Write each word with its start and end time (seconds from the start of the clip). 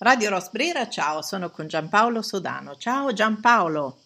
Radio 0.00 0.30
Rosbrera, 0.30 0.88
ciao, 0.88 1.22
sono 1.22 1.50
con 1.50 1.66
Giampaolo 1.66 2.22
Sodano. 2.22 2.76
Ciao 2.76 3.12
Giampaolo. 3.12 3.98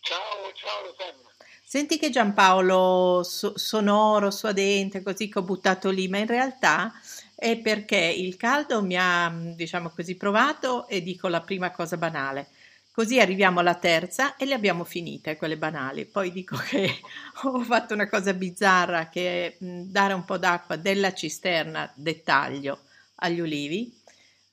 Ciao, 0.00 0.52
ciao 0.54 0.86
Rosanna. 0.86 1.28
Senti 1.64 1.98
che 1.98 2.10
Giampaolo 2.10 3.24
so- 3.24 3.58
sonoro, 3.58 4.30
suadente, 4.30 5.02
così 5.02 5.28
che 5.28 5.40
ho 5.40 5.42
buttato 5.42 5.90
lì, 5.90 6.06
ma 6.06 6.18
in 6.18 6.28
realtà 6.28 6.92
è 7.34 7.58
perché 7.58 7.96
il 7.96 8.36
caldo 8.36 8.80
mi 8.80 8.96
ha, 8.96 9.28
diciamo 9.34 9.90
così, 9.90 10.14
provato 10.14 10.86
e 10.86 11.02
dico 11.02 11.26
la 11.26 11.40
prima 11.40 11.72
cosa 11.72 11.96
banale. 11.96 12.50
Così 12.92 13.18
arriviamo 13.18 13.58
alla 13.58 13.74
terza 13.74 14.36
e 14.36 14.44
le 14.44 14.54
abbiamo 14.54 14.84
finite, 14.84 15.36
quelle 15.36 15.58
banali. 15.58 16.04
Poi 16.04 16.30
dico 16.30 16.54
che 16.58 17.00
ho 17.42 17.60
fatto 17.64 17.92
una 17.92 18.08
cosa 18.08 18.32
bizzarra 18.34 19.08
che 19.08 19.46
è 19.46 19.56
dare 19.58 20.12
un 20.12 20.24
po' 20.24 20.38
d'acqua 20.38 20.76
della 20.76 21.12
cisterna, 21.12 21.90
dettaglio, 21.96 22.82
agli 23.16 23.40
ulivi, 23.40 24.02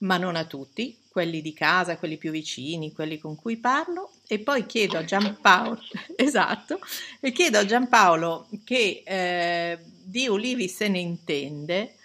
ma 0.02 0.18
non 0.18 0.36
a 0.36 0.46
tutti, 0.46 0.98
quelli 1.10 1.42
di 1.42 1.54
casa, 1.54 1.98
quelli 1.98 2.18
più 2.18 2.32
vicini, 2.32 2.94
quelli 2.94 3.18
con 3.18 3.36
cui 3.36 3.58
parlo, 3.58 4.12
e 4.28 4.40
poi 4.40 4.66
chiedo 4.66 4.98
a 4.98 5.04
Giampaolo, 5.04 5.82
esatto, 6.16 6.80
e 7.20 7.32
chiedo 7.32 7.58
a 7.58 7.66
Giampaolo 7.66 8.48
che 8.64 9.04
eh, 9.06 9.80
di 10.04 10.28
ulivi 10.28 10.68
se 10.68 10.88
ne 10.88 11.00
intende, 11.00 11.96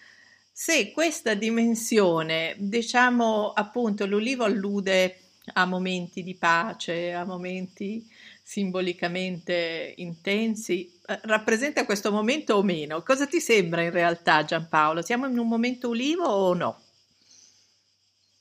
se 0.50 0.90
questa 0.90 1.34
dimensione, 1.34 2.54
diciamo 2.58 3.52
appunto, 3.52 4.06
l'ulivo 4.06 4.44
allude 4.44 5.20
a 5.52 5.64
momenti 5.66 6.22
di 6.22 6.34
pace, 6.34 7.12
a 7.12 7.24
momenti 7.24 8.04
simbolicamente 8.42 9.94
intensi. 9.98 10.98
Eh, 11.06 11.20
rappresenta 11.24 11.84
questo 11.84 12.10
momento 12.10 12.54
o 12.54 12.62
meno? 12.62 13.02
Cosa 13.02 13.26
ti 13.26 13.40
sembra 13.40 13.82
in 13.82 13.90
realtà 13.90 14.44
Giampaolo? 14.44 15.02
Siamo 15.02 15.26
in 15.26 15.38
un 15.38 15.46
momento 15.46 15.88
ulivo 15.88 16.24
o 16.24 16.54
no? 16.54 16.82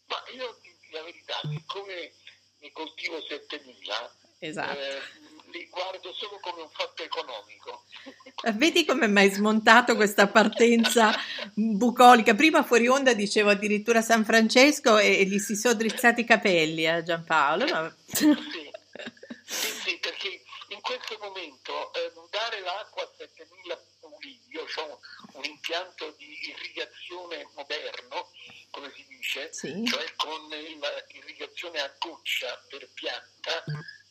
Ma 0.08 0.16
io 0.36 0.60
la 0.92 1.04
verità, 1.04 1.35
siccome 1.48 2.12
ne 2.60 2.72
coltivo 2.72 3.22
7000, 3.22 4.16
esatto. 4.40 4.80
eh, 4.80 5.02
li 5.52 5.68
guardo 5.70 6.14
solo 6.14 6.40
come 6.42 6.62
un 6.62 6.70
fatto 6.70 7.04
economico. 7.04 7.86
Eh, 8.44 8.52
vedi 8.60 8.86
come 8.86 9.08
mi 9.08 9.20
hai 9.20 9.30
smontato 9.30 9.96
questa 9.96 10.28
partenza 10.28 11.14
bucolica. 11.54 12.36
Prima 12.36 12.64
fuori 12.64 12.88
onda 12.88 13.14
dicevo 13.14 13.52
addirittura 13.52 14.02
San 14.02 14.26
Francesco 14.26 14.98
e, 14.98 15.20
e 15.20 15.26
gli 15.26 15.40
si 15.40 15.56
sono 15.56 15.76
drizzati 15.76 16.22
i 16.22 16.26
capelli 16.26 16.88
a 16.88 17.02
Giampaolo. 17.02 17.66
Ma... 17.66 17.96
Sì, 18.06 18.36
sì, 19.46 19.68
sì, 19.68 19.98
perché 20.00 20.42
in 20.70 20.82
questo 20.82 21.18
momento 21.22 21.94
eh, 21.94 22.12
dare 22.32 22.60
l'acqua 22.62 23.04
a 23.04 23.10
7000 23.18 23.80
ulivi, 24.02 24.42
io 24.50 24.64
ho 24.64 25.00
un 25.34 25.44
impianto 25.46 26.14
di 26.18 26.50
irrigazione 26.50 27.48
moderno, 27.54 28.30
come 28.76 28.92
si 28.94 29.06
dice, 29.08 29.54
sì. 29.54 29.86
cioè 29.86 30.04
con 30.18 30.50
l'irrigazione 30.50 31.80
a 31.80 31.90
goccia 31.98 32.62
per 32.68 32.90
pianta 32.94 33.64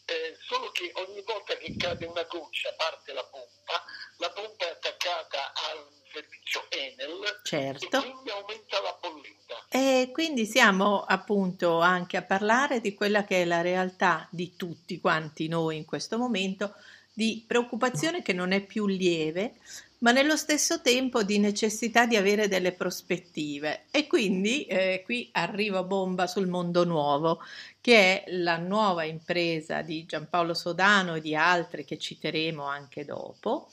eh, 0.06 0.36
solo 0.40 0.70
che 0.72 0.90
ogni 0.94 1.22
volta 1.22 1.56
che 1.56 1.74
cade 1.76 2.06
una 2.06 2.24
goccia 2.24 2.72
parte 2.76 3.12
la 3.12 3.24
pompa, 3.24 3.84
la 4.18 4.30
pompa 4.30 4.66
è 4.66 4.70
attaccata 4.70 5.52
al 5.70 5.86
servizio 6.12 6.64
Enel 6.70 7.40
certo. 7.42 7.98
e 7.98 8.00
quindi 8.00 8.30
aumenta 8.30 8.80
la 8.80 8.98
bolletta. 9.00 9.66
E 9.68 10.10
quindi 10.12 10.46
siamo 10.46 11.04
appunto 11.04 11.80
anche 11.80 12.16
a 12.16 12.22
parlare 12.22 12.80
di 12.80 12.94
quella 12.94 13.24
che 13.24 13.42
è 13.42 13.44
la 13.44 13.60
realtà 13.60 14.26
di 14.30 14.56
tutti 14.56 14.98
quanti 14.98 15.48
noi 15.48 15.76
in 15.76 15.84
questo 15.84 16.16
momento, 16.16 16.74
di 17.12 17.44
preoccupazione 17.46 18.22
che 18.22 18.32
non 18.32 18.52
è 18.52 18.60
più 18.60 18.86
lieve, 18.86 19.56
ma 20.04 20.12
nello 20.12 20.36
stesso 20.36 20.82
tempo 20.82 21.22
di 21.22 21.38
necessità 21.38 22.04
di 22.04 22.16
avere 22.16 22.46
delle 22.46 22.72
prospettive. 22.72 23.84
E 23.90 24.06
quindi 24.06 24.66
eh, 24.66 25.00
qui 25.02 25.30
arriva 25.32 25.82
bomba 25.82 26.26
sul 26.26 26.46
mondo 26.46 26.84
nuovo, 26.84 27.40
che 27.80 28.22
è 28.22 28.30
la 28.32 28.58
nuova 28.58 29.04
impresa 29.04 29.80
di 29.80 30.04
Giampaolo 30.04 30.52
Sodano 30.52 31.14
e 31.14 31.22
di 31.22 31.34
altri 31.34 31.86
che 31.86 31.96
citeremo 31.96 32.62
anche 32.64 33.06
dopo. 33.06 33.70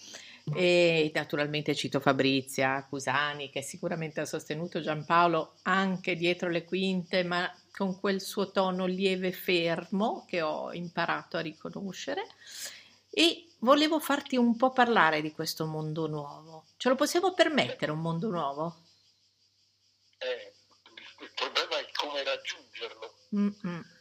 E 0.56 1.12
naturalmente 1.14 1.75
cito 1.75 2.00
Fabrizia 2.00 2.84
Cusani 2.90 3.50
che 3.50 3.62
sicuramente 3.62 4.22
ha 4.22 4.25
sostenuto 4.25 4.80
Giampaolo 4.80 5.56
anche 5.64 6.16
dietro 6.16 6.50
le 6.50 6.64
quinte, 6.64 7.25
ma 7.25 7.53
con 7.74 8.00
quel 8.00 8.22
suo 8.22 8.52
tono 8.52 8.86
lieve 8.86 9.34
fermo 9.34 10.25
che 10.25 10.41
ho 10.41 10.72
imparato 10.72 11.36
a 11.36 11.41
riconoscere. 11.41 12.25
E 13.09 13.47
volevo 13.62 14.00
farti 14.00 14.38
un 14.38 14.56
po' 14.56 14.72
parlare 14.72 15.22
di 15.22 15.32
questo 15.32 15.66
mondo 15.66 16.08
nuovo. 16.08 16.66
Ce 16.78 16.90
lo 16.90 16.96
possiamo 16.96 17.34
permettere 17.34 17.92
un 17.92 18.00
mondo 18.00 18.30
nuovo? 18.30 18.76
Eh, 20.20 20.54
il 21.20 21.32
problema 21.34 21.78
è 21.78 21.92
come 21.92 22.24
raggiungerlo. 22.24 23.14
Mm-mm 23.36 24.00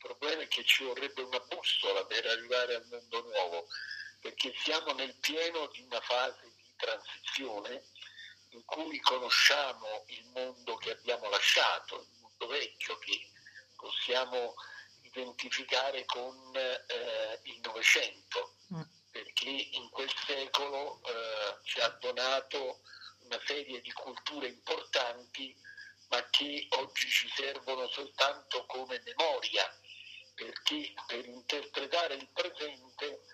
problema 0.00 0.42
è 0.42 0.48
che 0.48 0.64
ci 0.64 0.82
vorrebbe 0.84 1.22
una 1.22 1.40
bussola 1.40 2.04
per 2.06 2.26
arrivare 2.26 2.74
al 2.74 2.86
mondo 2.90 3.22
nuovo, 3.22 3.66
perché 4.20 4.52
siamo 4.62 4.92
nel 4.92 5.14
pieno 5.16 5.66
di 5.68 5.82
una 5.82 6.00
fase 6.00 6.52
di 6.56 6.74
transizione 6.76 7.84
in 8.50 8.64
cui 8.64 8.98
conosciamo 9.00 10.04
il 10.06 10.26
mondo 10.34 10.76
che 10.76 10.90
abbiamo 10.90 11.28
lasciato, 11.28 12.00
il 12.00 12.18
mondo 12.20 12.46
vecchio 12.48 12.98
che 12.98 13.30
possiamo 13.76 14.54
identificare 15.02 16.04
con 16.06 16.36
eh, 16.56 17.40
il 17.44 17.60
Novecento. 17.60 18.56
Perché 19.22 19.50
in 19.50 19.90
quel 19.90 20.10
secolo 20.26 21.02
eh, 21.04 21.58
ci 21.64 21.78
ha 21.80 21.88
donato 22.00 22.80
una 23.24 23.38
serie 23.44 23.82
di 23.82 23.92
culture 23.92 24.48
importanti, 24.48 25.54
ma 26.08 26.26
che 26.30 26.66
oggi 26.70 27.08
ci 27.10 27.30
servono 27.36 27.86
soltanto 27.88 28.64
come 28.64 29.00
memoria 29.04 29.78
perché 30.34 30.94
per 31.06 31.26
interpretare 31.26 32.14
il 32.14 32.28
presente 32.32 33.26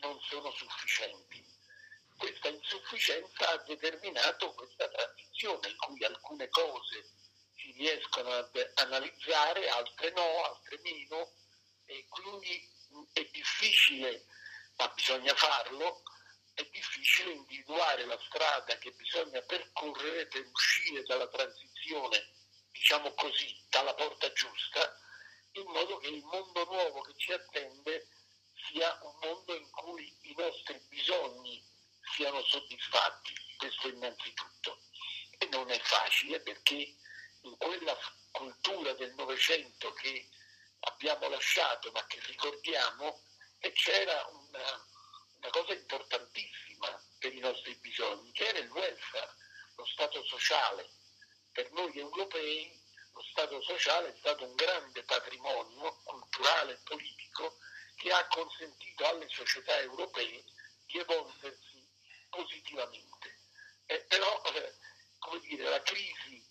non 0.00 0.20
sono 0.20 0.52
sufficienti. 0.52 1.42
Questa 2.18 2.48
insufficienza 2.48 3.48
ha 3.48 3.56
determinato 3.66 4.52
questa 4.52 4.86
transizione 4.86 5.68
in 5.68 5.76
cui 5.78 6.04
alcune 6.04 6.48
cose 6.50 7.08
si 7.56 7.72
riescono 7.72 8.30
ad 8.32 8.72
analizzare, 8.74 9.68
altre 9.70 10.10
no, 10.10 10.44
altre 10.44 10.78
meno 10.82 11.32
e 11.86 12.04
quindi 12.10 12.70
è 13.14 13.26
difficile, 13.32 14.26
ma 14.76 14.88
bisogna 14.88 15.34
farlo, 15.34 16.02
è 16.54 16.68
difficile 16.70 17.32
individuare 17.32 18.04
la 18.04 18.18
strada 18.26 18.76
che 18.78 18.92
bisogna 18.92 19.40
percorrere 19.42 20.26
per 20.26 20.46
uscire 20.46 21.02
dalla 21.04 21.28
transizione, 21.28 22.34
diciamo 22.70 23.12
così, 23.14 23.66
dalla 23.68 23.94
porta 23.94 24.32
giusta 24.32 24.96
in 25.52 25.66
modo 25.66 25.98
che 25.98 26.08
il 26.08 26.24
mondo 26.24 26.64
nuovo 26.64 27.02
che 27.02 27.14
ci 27.16 27.32
attende 27.32 28.08
sia 28.68 28.98
un 29.02 29.18
mondo 29.20 29.54
in 29.54 29.68
cui 29.70 30.16
i 30.22 30.34
nostri 30.36 30.78
bisogni 30.88 31.62
siano 32.14 32.42
soddisfatti, 32.44 33.34
questo 33.56 33.88
innanzitutto. 33.88 34.80
E 35.38 35.46
non 35.50 35.70
è 35.70 35.78
facile 35.80 36.40
perché 36.40 36.96
in 37.42 37.56
quella 37.58 37.96
cultura 38.30 38.94
del 38.94 39.12
Novecento 39.14 39.92
che 39.92 40.28
abbiamo 40.80 41.28
lasciato 41.28 41.90
ma 41.92 42.04
che 42.06 42.20
ricordiamo, 42.26 43.20
c'era 43.70 44.26
una, 44.26 44.86
una 45.36 45.50
cosa 45.50 45.72
importantissima 45.72 47.00
per 47.18 47.32
i 47.32 47.38
nostri 47.38 47.74
bisogni, 47.76 48.32
che 48.32 48.48
era 48.48 48.58
il 48.58 48.70
welfare, 48.70 49.36
lo 49.76 49.86
Stato 49.86 50.24
sociale. 50.24 50.88
Per 51.52 51.70
noi 51.70 51.96
europei 51.96 52.80
lo 53.12 53.22
Stato 53.30 53.62
sociale 53.62 54.12
è 54.12 54.16
stato 54.18 54.44
un 54.44 54.54
grande 54.54 55.04
patrimonio 55.04 56.00
culturale 56.02 56.72
e 56.72 56.80
politico 56.82 57.58
che 57.96 58.12
ha 58.12 58.26
consentito 58.26 59.06
alle 59.06 59.28
società 59.28 59.78
europee 59.78 60.44
di 60.86 60.98
evolversi 60.98 61.86
positivamente. 62.30 63.38
Eh, 63.86 64.00
però, 64.08 64.42
eh, 64.54 64.74
come 65.18 65.40
dire, 65.40 65.68
la 65.68 65.82
crisi 65.82 66.44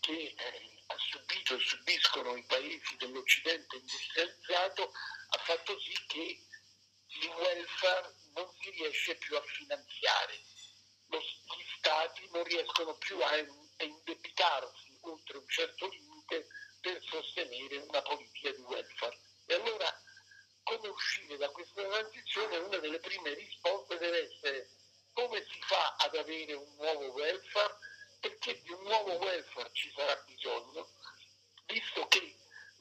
che 0.00 0.34
eh, 0.36 0.82
ha 0.86 0.96
subito 1.10 1.54
e 1.56 1.60
subiscono 1.60 2.36
i 2.36 2.44
paesi 2.44 2.96
dell'Occidente 2.96 3.76
industrializzato 3.76 4.92
ha 5.30 5.38
fatto 5.38 5.78
sì 5.80 5.94
che 6.06 6.46
il 7.20 7.34
welfare 7.34 8.14
non 8.34 8.48
si 8.60 8.70
riesce 8.70 9.16
più 9.16 9.36
a 9.36 9.42
finanziare. 9.42 10.40
Gli 11.08 11.64
stati 11.78 12.28
non 12.30 12.44
riescono 12.44 12.96
più 12.98 13.18
a 13.20 13.36
indebitarsi 13.82 14.98
oltre 15.02 15.38
un 15.38 15.48
certo 15.48 15.88
limite 15.88 16.46
per 16.80 17.02
sostenere 17.02 17.78
una 17.78 18.02
politica 18.02 18.50
di 18.52 18.62
welfare. 18.62 19.18
E 19.46 19.54
allora 19.54 20.02
come 20.62 20.88
uscire 20.88 21.36
da 21.38 21.48
questa 21.50 21.82
transizione? 21.82 22.58
Una 22.58 22.78
delle 22.78 23.00
prime 23.00 23.34
risposte 23.34 23.96
deve 23.98 24.30
essere 24.30 24.68
come 25.14 25.42
si 25.50 25.60
fa 25.62 25.96
ad 25.96 26.14
avere 26.14 26.52
un 26.52 26.74
nuovo 26.76 27.06
welfare? 27.12 27.78
Perché 28.20 28.60
di 28.62 28.70
un 28.72 28.82
nuovo 28.82 29.12
welfare 29.14 29.70
ci 29.72 29.90
sarà 29.94 30.14
bisogno, 30.26 30.88
visto 31.66 32.06
che 32.08 32.37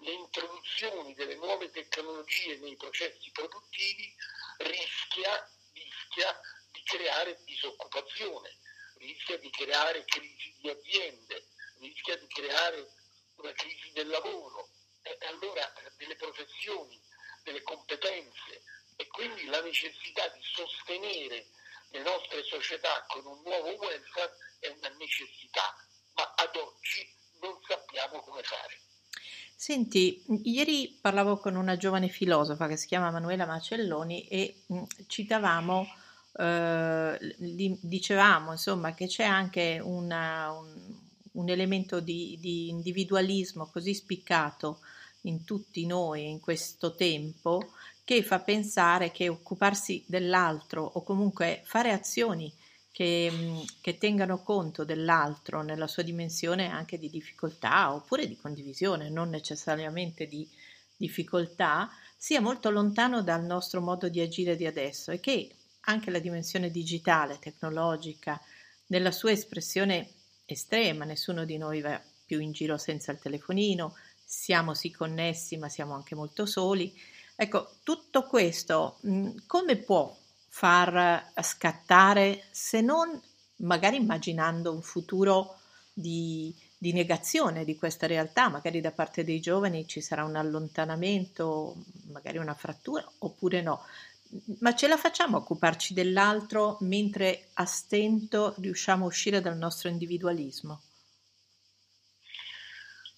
le 0.08 0.14
introduzioni 0.14 1.14
delle 1.16 1.36
nuove 1.36 1.70
tecnologie 1.70 2.58
nei 2.60 2.78
processi 2.78 3.30
produttivi 3.32 4.16
rischia, 4.60 5.52
rischia 5.74 6.40
di 6.72 6.82
creare 6.84 7.44
disoccupazione, 7.44 8.58
rischia 9.00 9.38
di 9.38 9.50
creare 9.50 10.06
crisi 10.06 10.56
di 10.60 10.70
aziende, 10.70 11.48
rischia 11.80 12.16
di 12.16 12.28
creare 12.28 12.90
una 13.36 13.52
crisi 13.52 13.92
del 13.92 14.08
lavoro, 14.08 14.70
e 15.02 15.18
allora 15.28 15.74
delle 15.98 16.16
professioni, 16.16 17.02
delle 17.44 17.62
competenze 17.64 18.64
e 18.96 19.08
quindi 19.08 19.46
la 19.46 19.62
necessità 19.62 20.28
di 20.30 20.42
sostenere 20.42 21.48
le 21.90 22.00
nostre 22.00 22.44
società 22.44 23.06
con 23.08 23.26
un 23.26 23.42
nuovo 23.42 23.72
welfare 23.76 24.36
è 24.60 24.68
una 24.70 24.90
necessità, 24.90 25.76
ma 26.14 26.34
ad 26.36 26.56
oggi 26.56 27.14
non 27.40 27.60
sappiamo 27.68 28.22
come 28.22 28.44
fare. 28.44 28.87
Senti, 29.60 30.24
ieri 30.44 31.00
parlavo 31.02 31.38
con 31.38 31.56
una 31.56 31.78
giovane 31.78 32.10
filosofa 32.10 32.68
che 32.68 32.78
si 32.78 32.86
chiama 32.86 33.10
Manuela 33.10 33.48
Macelloni 33.48 34.28
e 34.28 34.62
citavamo, 35.08 35.88
eh, 36.38 37.36
dicevamo 37.82 38.52
insomma 38.52 38.94
che 38.94 39.08
c'è 39.08 39.24
anche 39.24 39.80
una, 39.84 40.52
un, 40.52 40.96
un, 41.32 41.50
elemento 41.50 42.00
di, 42.00 42.38
di 42.40 42.70
individualismo 42.70 43.66
così 43.66 43.96
spiccato 43.96 44.82
in 45.22 45.44
tutti 45.44 45.88
noi 45.88 46.30
in 46.30 46.40
questo 46.40 46.94
tempo 46.94 47.72
che 48.04 48.22
fa 48.22 48.40
pensare 48.40 49.12
che 49.12 49.28
occuparsi 49.28 50.04
dell'altro 50.06 50.84
o 50.84 51.02
comunque 51.02 51.62
fare 51.66 51.92
azioni 51.92 52.54
che, 52.98 53.32
che, 53.80 54.00
tengano 54.00 54.42
conto 54.42 54.84
dell'altro 54.84 55.62
nella 55.62 55.86
sua 55.86 56.02
dimensione 56.02 56.68
anche 56.72 56.98
di 56.98 57.12
difficoltà 57.12 57.94
oppure 57.94 58.28
di 58.28 58.36
condivisione, 58.36 59.12
non 59.12 59.30
necessariamente 59.30 60.26
di 60.26 60.50
difficoltà, 60.96 61.92
sia 62.18 62.42
molto 62.42 62.72
lontano 62.72 63.22
dal 63.22 63.44
nostro 63.44 63.82
modo 63.82 64.10
di 64.10 64.20
agire 64.20 64.56
di 64.56 64.66
adesso 64.66 65.12
e 65.12 65.20
che 65.20 65.58
anche 65.82 66.10
la 66.10 66.18
dimensione 66.18 66.72
digitale, 66.72 67.38
tecnologica, 67.38 68.42
nella 68.88 69.12
sua 69.12 69.30
espressione 69.30 70.14
estrema, 70.46 71.06
nessuno 71.06 71.46
di 71.46 71.58
noi 71.58 71.82
va 71.82 72.02
più 72.26 72.40
in 72.40 72.52
giro 72.52 72.80
senza 72.80 73.12
il 73.12 73.20
telefonino, 73.20 73.94
siamo 74.26 74.74
sì 74.74 74.90
connessi 74.90 75.56
ma 75.58 75.70
siamo 75.70 75.94
anche 75.94 76.16
molto 76.16 76.48
soli, 76.48 76.92
Ecco, 77.40 77.76
tutto 77.84 78.24
questo 78.24 78.98
mh, 79.02 79.46
come 79.46 79.76
può 79.76 80.12
far 80.58 81.34
scattare, 81.44 82.48
se 82.50 82.82
non 82.82 83.22
magari 83.58 83.98
immaginando 83.98 84.74
un 84.74 84.82
futuro 84.82 85.60
di, 85.94 86.52
di 86.76 86.94
negazione 86.94 87.64
di 87.64 87.76
questa 87.76 88.08
realtà, 88.08 88.50
magari 88.50 88.82
da 88.82 88.92
parte 88.92 89.24
dei 89.24 89.40
giovani 89.40 89.88
ci 89.88 90.02
sarà 90.02 90.24
un 90.24 90.36
allontanamento, 90.36 91.76
magari 92.08 92.40
una 92.40 92.56
frattura, 92.56 93.08
oppure 93.20 93.62
no. 93.62 93.86
Ma 94.62 94.74
ce 94.74 94.88
la 94.88 94.98
facciamo 94.98 95.38
a 95.38 95.42
occuparci 95.42 95.94
dell'altro 95.94 96.78
mentre 96.82 97.50
a 97.54 97.66
stento 97.66 98.56
riusciamo 98.58 99.04
a 99.04 99.10
uscire 99.10 99.42
dal 99.42 99.58
nostro 99.58 99.90
individualismo? 99.90 100.82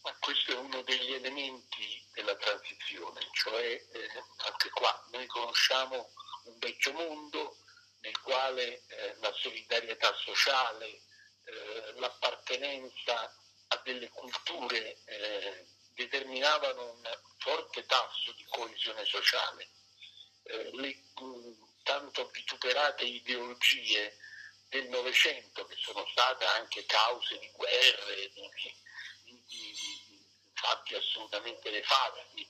Ma 0.03 0.13
questo 0.19 0.51
è 0.51 0.57
uno 0.57 0.81
degli 0.81 1.13
elementi 1.13 2.03
della 2.13 2.35
transizione, 2.35 3.21
cioè 3.31 3.63
eh, 3.63 4.09
anche 4.45 4.69
qua 4.73 4.91
noi 5.13 5.25
conosciamo 5.27 6.09
un 6.49 6.57
vecchio 6.59 6.91
mondo 6.93 7.57
nel 8.01 8.19
quale 8.21 8.83
eh, 8.87 9.15
la 9.19 9.31
solidarietà 9.33 10.13
sociale, 10.15 10.87
eh, 10.87 11.93
l'appartenenza 11.97 13.33
a 13.67 13.81
delle 13.83 14.09
culture 14.09 14.97
eh, 15.05 15.65
determinavano 15.93 16.91
un 16.91 17.19
forte 17.37 17.85
tasso 17.85 18.31
di 18.33 18.45
coesione 18.49 19.05
sociale. 19.05 19.69
Eh, 20.43 20.69
le 20.73 20.95
mh, 21.19 21.83
tanto 21.83 22.29
vituperate 22.29 23.03
ideologie 23.03 24.17
del 24.69 24.87
Novecento, 24.89 25.65
che 25.65 25.75
sono 25.79 26.05
state 26.11 26.45
anche 26.45 26.85
cause 26.85 27.37
di 27.39 27.49
guerre, 27.51 28.29
di, 28.29 28.49
di, 29.23 29.43
di 29.47 30.25
fatti 30.53 30.95
assolutamente 30.95 31.69
nefasti, 31.71 32.47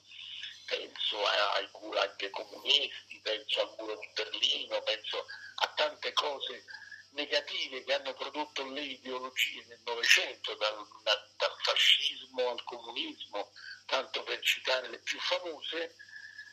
penso 0.70 1.26
ai 1.26 1.68
gulag 1.72 2.30
comunisti, 2.30 3.20
penso 3.22 3.62
al 3.62 3.76
muro 3.78 3.98
di 3.98 4.10
Berlino, 4.14 4.82
penso 4.84 5.26
a 5.56 5.74
tante 5.76 6.14
cose 6.14 6.64
negative 7.12 7.84
che 7.84 7.94
hanno 7.94 8.14
prodotto 8.14 8.64
le 8.70 8.82
ideologie 8.82 9.66
del 9.66 9.82
Novecento, 9.84 10.54
dal, 10.56 10.88
dal, 11.04 11.56
fascismo 11.64 12.52
al 12.52 12.64
comunismo, 12.64 13.52
tanto 13.88 14.22
per 14.24 14.40
citare 14.42 14.90
le 14.90 15.00
più 15.00 15.20
famose, 15.20 15.96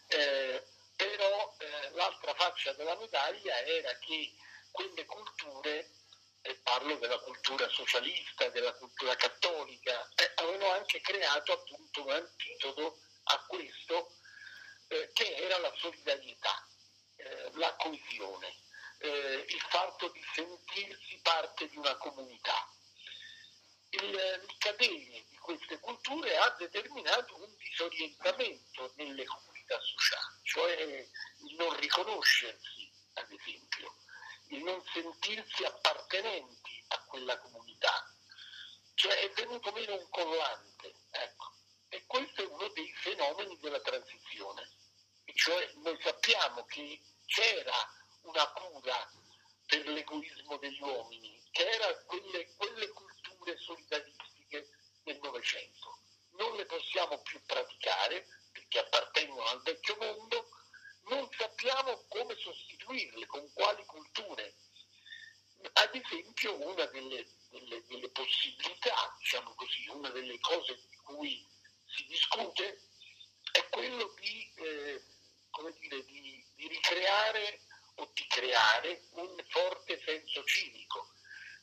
eh, 0.08 0.66
però 0.96 1.54
eh, 1.58 1.90
l'altra 1.90 2.34
faccia 2.34 2.72
della 2.72 2.96
medaglia 2.96 3.60
era 3.64 3.96
che 3.98 4.32
quelle 4.70 5.04
culture 5.04 5.90
e 6.40 6.54
parlo 6.62 6.96
della 6.96 7.18
cultura 7.18 7.68
socialista, 7.68 8.48
della 8.48 8.72
cultura 8.74 9.14
cattolica, 9.16 10.08
eh, 10.14 10.32
avevano 10.36 10.70
anche 10.72 11.00
creato 11.00 11.52
appunto 11.52 12.02
un 12.04 12.10
antidoto 12.12 12.98
a 13.28 13.44
questo 13.46 14.16
eh, 14.88 15.10
che 15.12 15.34
era 15.34 15.58
la 15.58 15.72
solidarietà, 15.76 16.68
eh, 17.16 17.50
la 17.54 17.74
coesione, 17.76 18.54
eh, 18.98 19.44
il 19.48 19.60
fatto 19.68 20.08
di 20.10 20.22
sentirsi 20.34 21.18
parte 21.22 21.68
di 21.68 21.76
una 21.76 21.96
comunità. 21.96 22.70
Il, 23.90 24.02
il 24.02 24.56
cadere 24.58 25.24
di 25.28 25.36
queste 25.40 25.78
culture 25.80 26.36
ha 26.36 26.54
determinato 26.58 27.36
un 27.36 27.56
disorientamento 27.56 28.92
nelle 28.96 29.24
comunità 29.24 29.78
sociali, 29.80 30.40
cioè 30.42 31.08
il 31.48 31.54
non 31.54 31.74
riconoscersi, 31.78 32.92
ad 33.14 33.30
esempio 33.30 33.94
il 34.48 34.62
non 34.62 34.82
sentirsi 34.92 35.64
appartenenti 35.64 36.84
a 36.88 37.04
quella 37.04 37.38
comunità. 37.38 38.10
Cioè 38.94 39.18
è 39.18 39.30
venuto 39.30 39.72
meno 39.72 39.96
un 39.96 40.08
collante, 40.10 40.94
questo 42.16 42.42
è 42.42 42.46
uno 42.46 42.68
dei 42.68 42.90
fenomeni 42.94 43.58
della 43.58 43.80
transizione. 43.80 44.70
E 45.24 45.34
cioè 45.34 45.70
noi 45.82 45.98
sappiamo 46.00 46.64
che 46.64 46.98
c'era 47.26 47.74
una 48.22 48.50
cura 48.52 49.10
per 49.66 49.86
l'egoismo 49.86 50.56
degli 50.56 50.80
uomini, 50.80 51.42
che 51.50 51.68
erano 51.68 52.04
quelle, 52.06 52.54
quelle 52.56 52.88
culture 52.88 53.58
solidaristiche 53.58 54.68
del 55.02 55.18
Novecento. 55.20 55.98
Non 56.38 56.56
le 56.56 56.64
possiamo 56.64 57.20
più 57.20 57.42
praticare 57.44 58.26
perché 58.52 58.78
appartengono 58.78 59.44
al 59.48 59.62
vecchio 59.62 59.96
mondo 60.00 60.48
non 61.08 61.28
sappiamo 61.36 62.06
come 62.08 62.34
sostituirle, 62.36 63.26
con 63.26 63.52
quali 63.52 63.84
culture. 63.84 64.54
Ad 65.72 65.94
esempio 65.94 66.66
una 66.66 66.86
delle, 66.86 67.26
delle, 67.50 67.84
delle 67.86 68.08
possibilità, 68.10 69.14
diciamo 69.18 69.54
così, 69.54 69.88
una 69.88 70.10
delle 70.10 70.38
cose 70.40 70.74
di 70.88 70.96
cui 71.04 71.54
si 71.96 72.04
discute 72.06 72.82
è 73.52 73.68
quello 73.70 74.14
di, 74.20 74.52
eh, 74.56 75.02
dire, 75.80 76.04
di, 76.04 76.44
di 76.54 76.68
ricreare 76.68 77.60
o 77.94 78.10
di 78.12 78.26
creare 78.26 79.08
un 79.12 79.42
forte 79.48 79.98
senso 80.04 80.44
civico, 80.44 81.14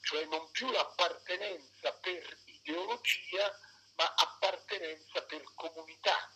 cioè 0.01 0.25
non 0.25 0.49
più 0.49 0.71
l'appartenenza 0.71 1.93
per 1.93 2.39
ideologia, 2.45 3.59
ma 3.95 4.11
appartenenza 4.15 5.23
per 5.25 5.43
comunità. 5.53 6.31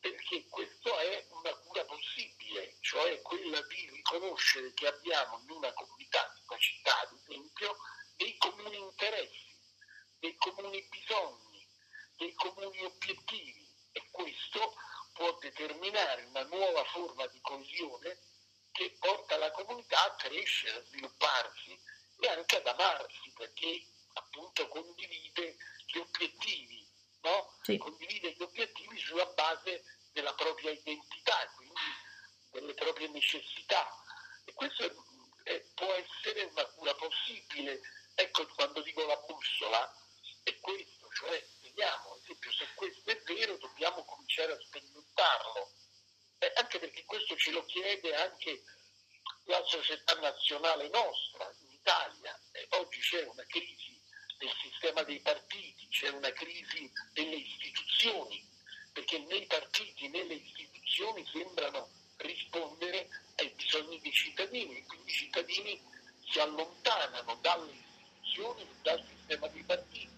Perché 0.00 0.46
questa 0.48 1.00
è 1.00 1.26
una 1.30 1.54
cura 1.56 1.84
possibile, 1.84 2.76
cioè 2.80 3.20
quella 3.22 3.60
di 3.62 3.90
riconoscere 3.90 4.72
che 4.74 4.86
abbiamo 4.86 5.40
in 5.40 5.50
una 5.50 5.72
comunità, 5.72 6.32
in 6.36 6.44
una 6.48 6.58
città 6.58 7.00
ad 7.00 7.18
esempio, 7.20 7.76
dei 8.16 8.36
comuni 8.38 8.78
interessi, 8.78 9.56
dei 10.18 10.36
comuni 10.36 10.86
bisogni, 10.88 11.47
dei 12.18 12.34
comuni 12.34 12.84
obiettivi 12.84 13.66
e 13.92 14.08
questo 14.10 14.74
può 15.14 15.36
determinare 15.38 16.24
una 16.24 16.44
nuova 16.44 16.84
forma 16.84 17.26
di 17.28 17.40
coesione 17.40 18.18
che 18.72 18.94
porta 18.98 19.36
la 19.38 19.50
comunità 19.50 20.04
a 20.04 20.14
crescere, 20.16 20.78
a 20.78 20.84
svilupparsi 20.84 21.80
e 22.20 22.28
anche 22.28 22.56
ad 22.56 22.66
amarsi 22.66 23.32
perché 23.34 23.86
appunto 24.12 24.68
condivide 24.68 25.56
gli 25.86 25.98
obiettivi 25.98 26.86
no? 27.22 27.58
sì. 27.62 27.76
condivide 27.78 28.32
gli 28.32 28.42
obiettivi 28.42 28.98
sulla 28.98 29.26
base 29.26 29.82
della 30.12 30.34
propria 30.34 30.70
identità, 30.70 31.50
quindi 31.56 31.80
delle 32.50 32.74
proprie 32.74 33.08
necessità. 33.08 33.86
E 34.44 34.52
questo 34.52 34.84
è, 35.44 35.60
può 35.74 35.92
essere 35.92 36.44
una 36.44 36.64
cura 36.66 36.94
possibile. 36.94 37.80
Ecco 38.14 38.46
quando 38.54 38.82
dico 38.82 39.04
la 39.06 39.16
bussola 39.26 39.92
è 40.42 40.58
questo, 40.58 41.08
cioè 41.14 41.46
vediamo, 41.60 42.14
ad 42.14 42.20
esempio, 42.22 42.52
se 42.52 42.66
questo 42.74 43.10
è 43.10 43.22
vero 43.22 43.56
dobbiamo 43.58 44.04
cominciare 44.04 44.52
a 44.52 44.60
sperimentarlo. 44.60 45.72
Eh, 46.40 46.52
anche 46.54 46.78
perché 46.78 47.04
questo 47.04 47.36
ce 47.36 47.50
lo 47.50 47.57
chiede 47.68 48.14
anche 48.16 48.64
la 49.44 49.62
società 49.64 50.14
nazionale 50.14 50.88
nostra, 50.88 51.54
in 51.60 51.72
Italia. 51.72 52.38
Eh, 52.52 52.66
oggi 52.80 52.98
c'è 53.00 53.22
una 53.24 53.44
crisi 53.46 54.00
del 54.38 54.52
sistema 54.60 55.02
dei 55.02 55.20
partiti, 55.20 55.86
c'è 55.88 56.08
una 56.08 56.30
crisi 56.32 56.90
delle 57.12 57.36
istituzioni, 57.36 58.46
perché 58.92 59.18
nei 59.20 59.46
partiti, 59.46 60.08
nelle 60.08 60.34
istituzioni 60.34 61.26
sembrano 61.30 61.88
rispondere 62.16 63.08
ai 63.36 63.50
bisogni 63.50 64.00
dei 64.00 64.12
cittadini, 64.12 64.84
quindi 64.86 65.10
i 65.10 65.14
cittadini 65.14 65.80
si 66.28 66.40
allontanano 66.40 67.36
dalle 67.36 67.72
istituzioni, 67.72 68.66
dal 68.82 69.04
sistema 69.06 69.46
dei 69.48 69.62
partiti. 69.62 70.16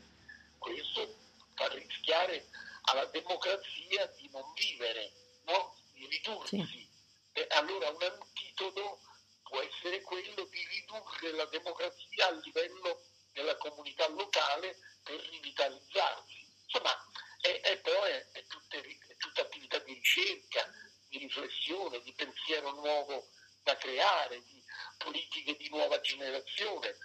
Questo 0.59 1.17
fa 1.55 1.73
insegnare 1.77 2.49
alla 2.83 3.05
democrazia 3.07 4.07
di 4.17 4.29
non 4.33 4.53
vivere, 4.55 5.13
no? 5.45 5.77
di 5.93 6.07
ridursi. 6.07 6.67
Sì. 6.67 6.90
E 7.33 7.47
allora 7.51 7.91
un 7.91 8.03
antitodo 8.03 9.01
può 9.43 9.61
essere 9.61 10.01
quello 10.03 10.45
di 10.45 10.67
ridurre 10.67 11.33
la 11.33 11.47
democrazia 11.47 12.27
a 12.27 12.33
livello 12.33 13.03
della 13.33 13.57
comunità 13.57 14.09
locale 14.09 14.77
per 15.03 15.21
rivitalizzarsi. 15.31 16.49
Insomma, 16.65 16.95
e, 17.41 17.61
e 17.65 17.79
poi 17.79 18.11
è, 18.11 18.31
è, 18.33 18.47
tutte, 18.47 18.81
è 18.81 19.17
tutta 19.17 19.43
attività 19.43 19.79
di 19.79 19.95
ricerca, 19.95 20.69
di 21.09 21.19
riflessione, 21.19 22.01
di 22.03 22.13
pensiero 22.13 22.71
nuovo 22.73 23.29
da 23.63 23.77
creare, 23.77 24.43
di 24.45 24.63
politiche 24.99 25.57
di 25.57 25.69
nuova 25.69 26.01
generazione. 26.01 26.97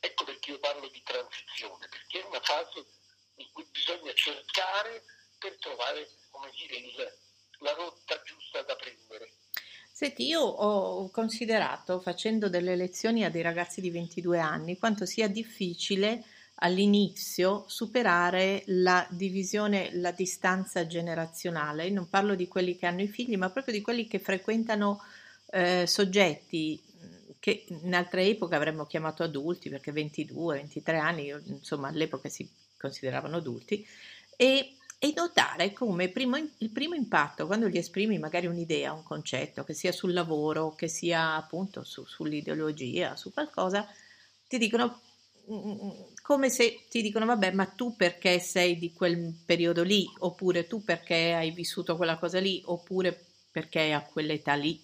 Ecco 0.00 0.24
perché 0.24 0.50
io 0.50 0.58
parlo 0.58 0.88
di 0.88 1.02
transizione, 1.02 1.88
perché 1.88 2.20
è 2.20 2.24
una 2.24 2.40
fase 2.40 2.84
in 3.36 3.50
cui 3.52 3.64
bisogna 3.70 4.12
cercare 4.12 5.04
per 5.38 5.56
trovare 5.58 6.10
come 6.30 6.50
dire, 6.50 6.76
il, 6.76 7.18
la 7.60 7.72
rotta 7.72 8.20
giusta 8.22 8.62
da 8.62 8.76
prendere. 8.76 9.32
Senti, 10.04 10.26
io 10.26 10.42
ho 10.42 11.08
considerato, 11.08 11.98
facendo 11.98 12.50
delle 12.50 12.76
lezioni 12.76 13.24
a 13.24 13.30
dei 13.30 13.40
ragazzi 13.40 13.80
di 13.80 13.88
22 13.88 14.38
anni, 14.38 14.76
quanto 14.76 15.06
sia 15.06 15.28
difficile 15.28 16.22
all'inizio 16.56 17.64
superare 17.68 18.64
la 18.66 19.06
divisione, 19.08 19.88
la 19.94 20.10
distanza 20.10 20.86
generazionale. 20.86 21.88
Non 21.88 22.10
parlo 22.10 22.34
di 22.34 22.46
quelli 22.48 22.76
che 22.76 22.84
hanno 22.84 23.00
i 23.00 23.08
figli, 23.08 23.38
ma 23.38 23.48
proprio 23.48 23.72
di 23.72 23.80
quelli 23.80 24.06
che 24.06 24.18
frequentano 24.18 25.00
eh, 25.52 25.86
soggetti 25.86 26.78
che 27.38 27.64
in 27.68 27.94
altre 27.94 28.26
epoche 28.26 28.56
avremmo 28.56 28.84
chiamato 28.84 29.22
adulti, 29.22 29.70
perché 29.70 29.90
22, 29.90 30.56
23 30.56 30.98
anni, 30.98 31.32
insomma, 31.46 31.88
all'epoca 31.88 32.28
si 32.28 32.46
consideravano 32.76 33.36
adulti, 33.36 33.86
e, 34.36 34.76
e 34.98 35.12
notare 35.14 35.72
come 35.72 36.08
primo, 36.08 36.36
il 36.36 36.70
primo 36.70 36.94
impatto, 36.94 37.46
quando 37.46 37.68
gli 37.68 37.76
esprimi 37.76 38.18
magari 38.18 38.46
un'idea, 38.46 38.92
un 38.92 39.02
concetto, 39.02 39.64
che 39.64 39.74
sia 39.74 39.92
sul 39.92 40.12
lavoro, 40.12 40.74
che 40.74 40.88
sia 40.88 41.34
appunto 41.34 41.84
su, 41.84 42.04
sull'ideologia, 42.04 43.16
su 43.16 43.32
qualcosa, 43.32 43.86
ti 44.46 44.58
dicono 44.58 45.00
come 46.22 46.48
se 46.48 46.86
ti 46.88 47.02
dicono 47.02 47.26
vabbè 47.26 47.52
ma 47.52 47.66
tu 47.66 47.96
perché 47.96 48.38
sei 48.38 48.78
di 48.78 48.92
quel 48.92 49.34
periodo 49.44 49.82
lì? 49.82 50.06
Oppure 50.20 50.66
tu 50.66 50.82
perché 50.82 51.34
hai 51.34 51.50
vissuto 51.50 51.96
quella 51.96 52.18
cosa 52.18 52.40
lì? 52.40 52.62
Oppure 52.64 53.26
perché 53.50 53.92
a 53.92 54.02
quell'età 54.02 54.54
lì? 54.54 54.80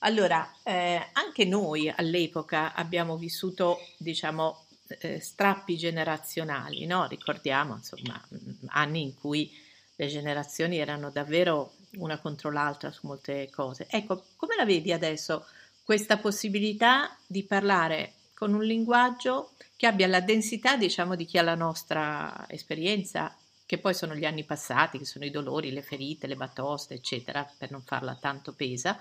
Allora 0.00 0.48
eh, 0.62 1.10
anche 1.12 1.44
noi 1.44 1.92
all'epoca 1.94 2.74
abbiamo 2.74 3.16
vissuto 3.16 3.78
diciamo 3.96 4.65
eh, 4.86 5.20
strappi 5.20 5.76
generazionali 5.76 6.86
no? 6.86 7.06
ricordiamo 7.06 7.74
insomma 7.76 8.20
anni 8.68 9.02
in 9.02 9.14
cui 9.14 9.52
le 9.96 10.06
generazioni 10.08 10.78
erano 10.78 11.10
davvero 11.10 11.74
una 11.96 12.18
contro 12.18 12.50
l'altra 12.50 12.90
su 12.90 13.06
molte 13.06 13.48
cose 13.50 13.86
ecco 13.90 14.24
come 14.36 14.56
la 14.56 14.64
vedi 14.64 14.92
adesso 14.92 15.46
questa 15.82 16.16
possibilità 16.18 17.16
di 17.26 17.44
parlare 17.44 18.14
con 18.34 18.52
un 18.52 18.64
linguaggio 18.64 19.52
che 19.76 19.86
abbia 19.86 20.06
la 20.06 20.20
densità, 20.20 20.76
diciamo, 20.76 21.14
di 21.14 21.24
chi 21.24 21.38
ha 21.38 21.42
la 21.42 21.54
nostra 21.54 22.44
esperienza, 22.48 23.34
che 23.64 23.78
poi 23.78 23.94
sono 23.94 24.14
gli 24.14 24.24
anni 24.24 24.44
passati, 24.44 24.98
che 24.98 25.04
sono 25.04 25.24
i 25.24 25.30
dolori, 25.30 25.70
le 25.70 25.82
ferite, 25.82 26.26
le 26.26 26.36
batoste, 26.36 26.94
eccetera, 26.94 27.48
per 27.56 27.70
non 27.70 27.82
farla 27.82 28.14
tanto 28.14 28.52
pesa, 28.52 28.98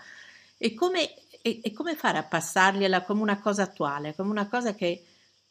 e 0.58 0.74
come, 0.74 1.14
e, 1.42 1.60
e 1.64 1.74
come 1.74 1.96
fare 1.96 2.18
a 2.18 2.24
passargliela 2.24 3.04
come 3.04 3.22
una 3.22 3.40
cosa 3.40 3.64
attuale, 3.64 4.16
come 4.16 4.30
una 4.30 4.48
cosa 4.48 4.76
che 4.76 5.04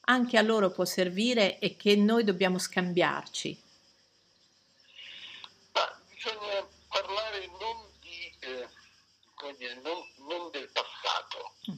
anche 0.04 0.38
a 0.38 0.42
loro 0.42 0.70
può 0.70 0.84
servire 0.84 1.58
e 1.58 1.76
che 1.76 1.96
noi 1.96 2.24
dobbiamo 2.24 2.58
scambiarci. 2.58 3.62
Ma 5.72 6.00
bisogna 6.08 6.66
parlare 6.88 7.46
non, 7.58 7.86
di, 8.00 8.36
eh, 8.40 8.68
dire, 9.56 9.74
non, 9.82 9.98
non 10.28 10.50
del 10.50 10.70
passato. 10.70 11.54
Mm 11.70 11.74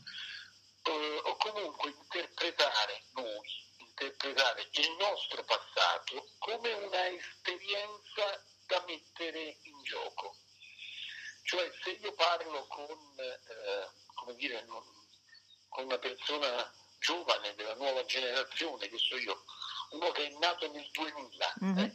eh, 0.87 1.21
o 1.25 1.37
comunque 1.37 1.90
interpretare 1.90 3.02
noi, 3.14 3.64
interpretare 3.78 4.68
il 4.71 4.97
nostro 4.99 5.42
passato 5.45 6.28
come 6.38 6.73
una 6.73 7.09
esperienza 7.09 8.45
da 8.66 8.83
mettere 8.87 9.59
in 9.62 9.83
gioco. 9.83 10.37
Cioè 11.42 11.71
se 11.83 11.90
io 11.90 12.12
parlo 12.14 12.66
con, 12.66 13.14
eh, 13.18 13.88
come 14.14 14.35
dire, 14.35 14.64
non, 14.64 14.83
con 15.68 15.85
una 15.85 15.99
persona 15.99 16.73
giovane 17.06 17.54
della 17.54 17.75
nuova 17.75 18.04
generazione, 18.04 18.88
che 18.88 18.98
so 18.98 19.16
io, 19.16 19.44
uno 19.90 20.10
che 20.10 20.26
è 20.26 20.30
nato 20.38 20.70
nel 20.72 20.88
2000, 20.90 21.54
mm-hmm. 21.62 21.78
eh, 21.78 21.92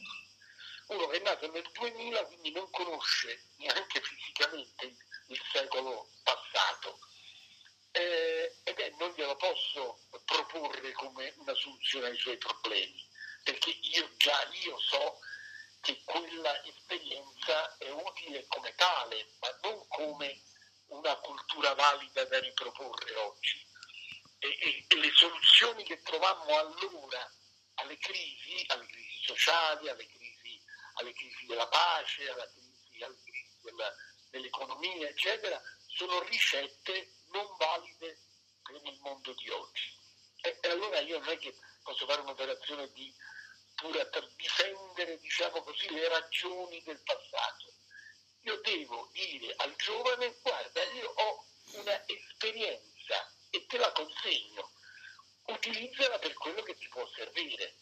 uno 0.88 1.08
che 1.08 1.18
è 1.18 1.22
nato 1.22 1.52
nel 1.52 1.70
2000 1.74 2.26
quindi 2.28 2.52
non 2.52 2.70
conosce 2.72 3.50
neanche 3.58 4.02
fisicamente 4.02 4.86
il, 4.86 4.96
il 5.28 5.42
secolo 5.52 6.08
passato, 6.24 7.00
eh, 7.92 8.56
ed 8.64 8.80
è, 8.80 8.90
non 8.98 9.12
glielo 9.12 9.36
posso 9.36 10.00
proporre 10.24 10.94
come 10.94 11.34
una 11.40 11.54
soluzione 11.56 12.08
ai 12.08 12.18
suoi 12.18 12.38
problemi, 12.38 13.06
perché 13.44 13.70
io 13.70 14.10
già 14.16 14.48
io 14.64 14.80
so 14.80 15.20
che 15.82 16.02
quella 16.06 16.64
esperienza 16.64 17.76
è 17.78 17.90
utile 17.90 18.46
come 18.48 18.74
tale, 18.76 19.28
ma 19.42 19.50
non 19.64 19.86
come 19.90 20.42
una 20.88 21.16
cultura 21.18 21.74
valida 21.74 22.24
da 22.26 22.40
riproporre 22.40 23.16
oggi. 23.16 23.70
E, 24.44 24.48
e, 24.60 24.86
e 24.88 24.96
le 24.96 25.12
soluzioni 25.14 25.84
che 25.84 26.02
trovammo 26.02 26.58
allora 26.58 27.32
alle 27.76 27.96
crisi, 28.00 28.64
alle 28.70 28.88
crisi 28.88 29.24
sociali, 29.24 29.88
alle 29.88 30.08
crisi, 30.08 30.60
alle 30.96 31.14
crisi 31.14 31.46
della 31.46 31.68
pace, 31.68 32.28
alle 32.28 32.50
crisi, 32.52 33.04
alle 33.04 33.22
crisi 33.22 33.58
della, 33.62 33.96
dell'economia, 34.32 35.08
eccetera, 35.08 35.62
sono 35.86 36.24
ricette 36.24 37.14
non 37.28 37.46
valide 37.58 38.18
per 38.64 38.82
il 38.84 39.00
mondo 39.02 39.32
di 39.34 39.50
oggi. 39.50 39.96
E, 40.42 40.58
e 40.60 40.70
allora 40.70 41.00
io 41.02 41.20
non 41.20 41.30
è 41.30 41.38
che 41.38 41.56
posso 41.84 42.08
fare 42.08 42.22
un'operazione 42.22 42.92
di 42.94 43.14
pure 43.76 44.08
per 44.08 44.28
difendere, 44.38 45.20
diciamo 45.20 45.62
così, 45.62 45.88
le 45.92 46.08
ragioni 46.08 46.82
del 46.82 47.00
passato. 47.04 47.74
Io 48.42 48.60
devo 48.62 49.08
dire 49.12 49.54
al 49.58 49.76
giovane, 49.76 50.36
guarda, 50.42 50.84
io 50.94 51.12
ho 51.12 51.46
una 51.74 52.08
esperienza 52.08 53.32
e 53.52 53.66
te 53.68 53.78
la 53.78 53.92
consegno, 53.92 54.72
utilizzala 55.46 56.18
per 56.20 56.34
quello 56.34 56.64
che 56.64 56.76
ti 56.78 56.88
può 56.90 57.08
servire, 57.16 57.76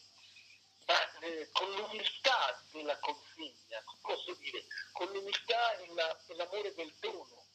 ma 0.85 1.19
eh, 1.19 1.49
con 1.51 1.71
l'umiltà 1.71 2.63
della 2.71 2.97
consegna, 2.99 3.83
posso 4.01 4.33
dire, 4.35 4.65
con 4.91 5.07
l'umiltà 5.11 5.77
e, 5.77 5.93
la, 5.93 6.25
e 6.25 6.35
l'amore 6.35 6.73
del 6.73 6.93
dono, 6.99 7.45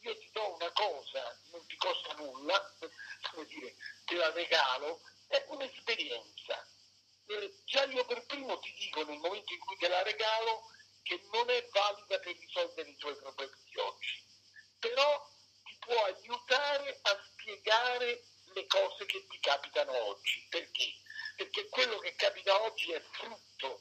io 0.00 0.18
ti 0.18 0.30
do 0.32 0.54
una 0.54 0.70
cosa, 0.72 1.38
non 1.50 1.64
ti 1.66 1.76
costa 1.76 2.14
nulla, 2.14 2.76
come 3.30 3.46
dire, 3.46 3.76
te 4.04 4.14
la 4.16 4.30
regalo, 4.32 5.00
è 5.28 5.44
un'esperienza. 5.48 6.66
Eh, 7.26 7.62
già 7.64 7.84
io 7.84 8.04
per 8.06 8.26
primo 8.26 8.58
ti 8.58 8.72
dico 8.74 9.04
nel 9.04 9.18
momento 9.18 9.52
in 9.52 9.60
cui 9.60 9.76
te 9.76 9.88
la 9.88 10.02
regalo 10.02 10.62
che 11.02 11.20
non 11.32 11.48
è 11.48 11.68
valida 11.70 12.18
per 12.18 12.36
risolvere 12.36 12.90
i 12.90 12.96
tuoi 12.96 13.16
problemi 13.16 13.52
di 13.70 13.78
oggi, 13.78 14.24
però 14.78 15.30
ti 15.64 15.76
può 15.78 16.04
aiutare 16.04 16.98
a 17.02 17.22
spiegare 17.30 18.24
le 18.52 18.66
cose 18.66 18.99
che 19.10 19.26
ti 19.28 19.38
capitano 19.40 19.92
oggi. 20.06 20.46
Perché? 20.48 20.94
Perché 21.36 21.68
quello 21.68 21.98
che 21.98 22.14
capita 22.14 22.62
oggi 22.62 22.92
è 22.92 23.02
frutto 23.12 23.80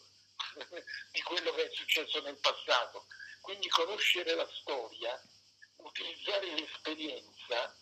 di 1.12 1.22
quello 1.22 1.54
che 1.54 1.70
è 1.70 1.70
successo 1.74 2.22
nel 2.22 2.38
passato. 2.40 3.06
Quindi 3.42 3.70
conoscere 3.70 4.34
la 4.36 4.50
storia 4.62 5.20
utilizzare 5.78 6.54
l'esperienza 6.56 7.76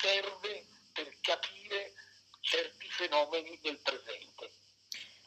serve 0.00 0.66
per 0.92 1.08
capire 1.20 1.92
certi 2.40 2.86
fenomeni 2.88 3.58
del 3.60 3.78
presente. 3.82 4.50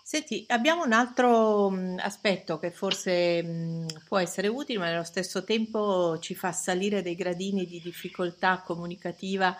Senti, 0.02 0.44
abbiamo 0.48 0.84
un 0.84 0.94
altro 0.94 1.70
mm, 1.70 2.00
aspetto 2.00 2.58
che 2.58 2.72
forse 2.72 3.44
mm, 3.44 3.88
può 4.08 4.18
essere 4.18 4.48
utile, 4.48 4.80
ma 4.80 4.86
nello 4.90 5.04
stesso 5.04 5.44
tempo 5.44 6.18
ci 6.20 6.34
fa 6.34 6.52
salire 6.52 7.04
dei 7.04 7.14
gradini 7.14 7.68
di 7.68 7.80
difficoltà 7.80 8.64
comunicativa 8.64 9.50
un 9.50 9.56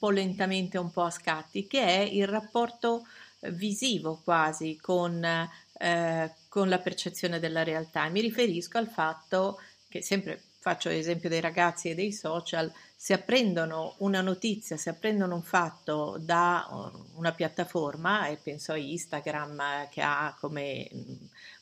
po' 0.00 0.10
lentamente, 0.10 0.78
un 0.78 0.90
po' 0.90 1.02
a 1.02 1.10
scatti, 1.10 1.66
che 1.66 1.84
è 1.84 2.00
il 2.00 2.26
rapporto 2.26 3.06
visivo 3.50 4.20
quasi 4.24 4.78
con, 4.80 5.22
eh, 5.24 6.34
con 6.48 6.68
la 6.68 6.78
percezione 6.78 7.38
della 7.38 7.62
realtà. 7.62 8.08
Mi 8.08 8.22
riferisco 8.22 8.78
al 8.78 8.88
fatto 8.88 9.60
che 9.88 10.02
sempre 10.02 10.42
faccio 10.60 10.90
l'esempio 10.90 11.30
dei 11.30 11.40
ragazzi 11.40 11.88
e 11.88 11.94
dei 11.94 12.12
social, 12.12 12.70
se 12.94 13.14
apprendono 13.14 13.94
una 13.98 14.20
notizia, 14.20 14.76
se 14.76 14.90
apprendono 14.90 15.34
un 15.34 15.42
fatto 15.42 16.18
da 16.20 16.68
uh, 16.70 17.18
una 17.18 17.32
piattaforma, 17.32 18.26
e 18.26 18.36
penso 18.36 18.72
a 18.72 18.76
Instagram 18.76 19.88
che 19.88 20.02
ha 20.02 20.36
come 20.38 20.88
mm, 20.94 21.14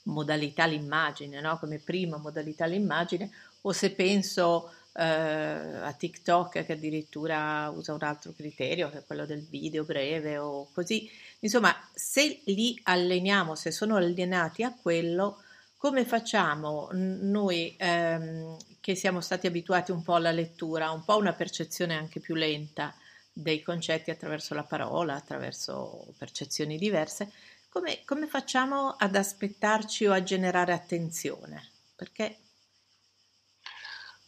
modalità 0.05 0.67
l'immagine, 0.67 1.41
no? 1.41 1.59
come 1.59 1.79
prima 1.79 2.17
modalità 2.17 2.67
l'immagine, 2.67 3.31
o 3.63 3.73
se 3.73 3.93
penso 3.93 4.73
eh, 4.99 5.05
a 5.05 5.93
TikTok 5.93 6.65
che 6.65 6.73
addirittura 6.73 7.71
usa 7.73 7.93
un 7.93 8.03
altro 8.03 8.33
criterio, 8.33 8.91
che 8.91 8.99
è 8.99 9.05
quello 9.05 9.27
del 9.27 9.47
video 9.47 9.85
breve 9.85 10.39
o 10.39 10.69
così. 10.73 11.09
Insomma, 11.41 11.73
se 11.95 12.43
li 12.47 12.79
alleniamo, 12.83 13.55
se 13.55 13.71
sono 13.71 13.95
allenati 13.95 14.65
a 14.65 14.75
quello, 14.75 15.41
come 15.77 16.05
facciamo 16.05 16.89
noi 16.93 17.77
ehm, 17.79 18.57
che 18.81 18.97
siamo 18.97 19.21
stati 19.21 19.47
abituati 19.47 19.93
un 19.93 20.03
po' 20.03 20.17
alla 20.17 20.33
lettura, 20.33 20.91
un 20.91 21.05
po' 21.05 21.17
una 21.17 21.33
percezione 21.33 21.95
anche 21.95 22.19
più 22.19 22.35
lenta 22.35 22.93
dei 23.33 23.63
concetti 23.63 24.11
attraverso 24.11 24.55
la 24.55 24.65
parola, 24.65 25.15
attraverso 25.15 26.13
percezioni 26.19 26.77
diverse, 26.77 27.31
come, 27.69 28.01
come 28.05 28.27
facciamo 28.27 28.97
ad 28.99 29.15
aspettarci 29.15 30.07
o 30.07 30.13
a 30.13 30.25
generare 30.25 30.73
attenzione? 30.73 31.71
Perché... 31.95 32.39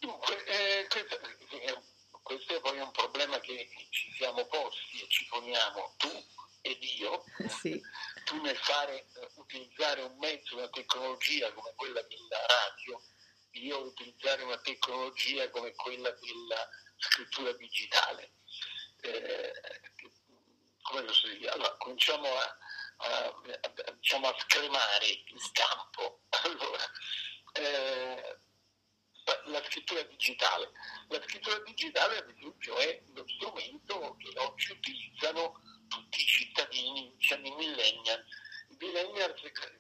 Dunque, 0.01 0.45
eh, 0.45 0.87
questo, 0.89 1.21
questo 2.23 2.57
è 2.57 2.61
poi 2.61 2.79
un 2.79 2.91
problema 2.91 3.39
che 3.41 3.69
ci 3.91 4.11
siamo 4.17 4.47
posti 4.47 5.03
e 5.03 5.09
ci 5.09 5.27
poniamo 5.27 5.95
tu 5.99 6.25
ed 6.63 6.83
io, 6.83 7.23
sì. 7.61 7.79
tu 8.25 8.41
nel 8.41 8.57
fare, 8.57 9.07
utilizzare 9.35 10.01
un 10.03 10.17
mezzo, 10.19 10.57
una 10.57 10.71
tecnologia 10.71 11.53
come 11.53 11.73
quella 11.77 12.01
della 12.01 12.47
radio, 12.47 13.03
io 13.53 13.79
utilizzare 13.81 14.43
una 14.43 14.59
tecnologia 14.61 15.51
come 15.51 15.75
quella 15.75 16.11
della 16.11 16.69
scrittura 16.97 17.53
digitale. 17.53 18.33
Eh, 19.03 19.53
come 20.83 21.03
lo 21.03 21.13
si 21.13 21.37
dice? 21.37 21.49
Allora, 21.51 21.77
cominciamo 21.77 22.27
a, 22.27 22.59
a, 22.97 23.27
a, 23.27 23.93
diciamo 23.93 24.29
a 24.29 24.37
scremare 24.39 25.07
il 25.07 25.51
campo. 25.53 26.23
Allora, 26.43 26.85
eh, 27.53 28.39
la 29.47 29.63
scrittura 29.65 30.03
digitale. 30.03 30.71
La 31.09 31.23
scrittura 31.23 31.59
digitale, 31.61 32.19
ad 32.19 32.29
esempio, 32.29 32.77
è 32.77 33.03
lo 33.15 33.25
strumento 33.27 34.17
che 34.19 34.39
oggi 34.39 34.73
utilizzano 34.73 35.61
tutti 35.89 36.21
i 36.21 36.27
cittadini, 36.27 37.13
diciamo 37.17 37.47
i 37.47 37.55
millennial. 37.55 38.25
I 38.69 38.77
millennial 38.79 39.35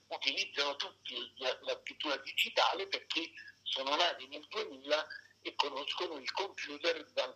utilizzano 0.09 0.77
tutti 0.77 1.33
la, 1.37 1.57
la 1.63 1.79
scrittura 1.83 2.17
digitale 2.19 2.87
perché 2.89 3.31
sono 3.63 3.95
nati 3.97 4.27
nel 4.29 4.47
2000 4.49 5.07
e 5.43 5.55
conoscono 5.55 6.17
il 6.19 6.31
computer 6.33 7.11
da, 7.13 7.35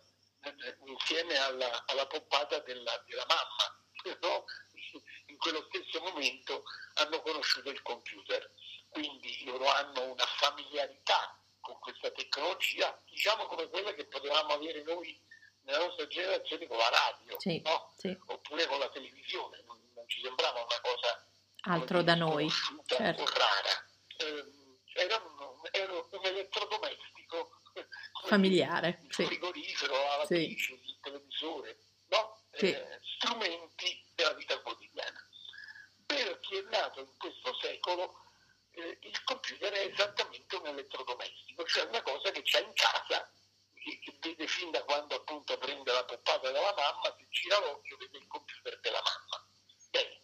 insieme 0.85 1.37
alla, 1.37 1.85
alla 1.87 2.05
poppata 2.07 2.59
della, 2.59 3.03
della 3.07 3.25
mamma. 3.27 3.79
No? 4.21 4.45
In 5.25 5.37
quello 5.37 5.67
stesso 5.67 5.99
momento 5.99 6.63
hanno 6.95 7.19
conosciuto 7.21 7.71
il 7.71 7.81
computer, 7.81 8.49
quindi 8.89 9.43
loro 9.45 9.67
hanno 9.67 10.11
una 10.11 10.25
familiarità 10.25 11.37
con 11.65 11.79
questa 11.79 12.11
tecnologia, 12.11 12.95
diciamo 13.09 13.47
come 13.47 13.67
quella 13.69 13.91
che 13.95 14.05
potevamo 14.05 14.53
avere 14.53 14.83
noi 14.83 15.19
nella 15.63 15.79
nostra 15.79 16.05
generazione 16.05 16.67
con 16.67 16.77
la 16.77 16.89
radio, 16.89 17.39
sì, 17.39 17.59
no? 17.65 17.91
sì. 17.97 18.15
oppure 18.27 18.67
con 18.67 18.77
la 18.77 18.89
televisione, 18.89 19.63
non, 19.65 19.81
non, 19.95 20.07
ci 20.07 20.21
sembrava 20.21 20.59
una 20.59 20.79
cosa 20.81 21.27
altro 21.61 22.03
da 22.03 22.13
noi, 22.13 22.47
certo. 22.85 23.25
rara. 23.25 23.87
Eh, 24.17 24.45
era, 24.93 25.17
un, 25.17 25.59
era, 25.71 25.91
un, 25.91 26.19
elettrodomestico 26.21 27.61
familiare, 28.27 29.01
il 29.09 29.13
sì. 29.13 29.25
frigorifero, 29.25 29.93
la 29.93 30.03
lavatrice, 30.03 30.73
il 30.73 30.99
televisore, 31.01 31.77
no? 32.09 32.43
eh, 32.51 32.99
strumenti 33.17 34.05
della 34.13 34.33
vita 34.33 34.61
quotidiana. 34.61 35.27
Per 36.05 36.39
chi 36.41 36.57
è 36.57 36.61
nato 36.69 36.99
in 36.99 37.17
questo 37.17 37.55
secolo 37.55 38.25
eh, 38.75 38.97
il 39.01 39.23
computer 39.23 39.71
è 39.71 39.85
esattamente 39.85 40.55
un 40.57 40.67
elettrodomestico, 40.67 41.63
cioè 41.65 41.85
una 41.85 42.01
cosa 42.01 42.31
che 42.31 42.41
c'è 42.41 42.61
in 42.61 42.73
casa, 42.73 43.31
che, 43.73 43.99
che 43.99 44.17
vede 44.19 44.47
fin 44.47 44.71
da 44.71 44.83
quando 44.83 45.15
appunto 45.15 45.57
prende 45.57 45.91
la 45.91 46.03
poppata 46.03 46.51
della 46.51 46.73
mamma, 46.75 47.15
si 47.17 47.25
gira 47.29 47.59
l'occhio, 47.59 47.97
vede 47.97 48.17
il 48.17 48.27
computer 48.27 48.79
della 48.81 49.01
mamma. 49.01 49.47
Bene. 49.89 50.23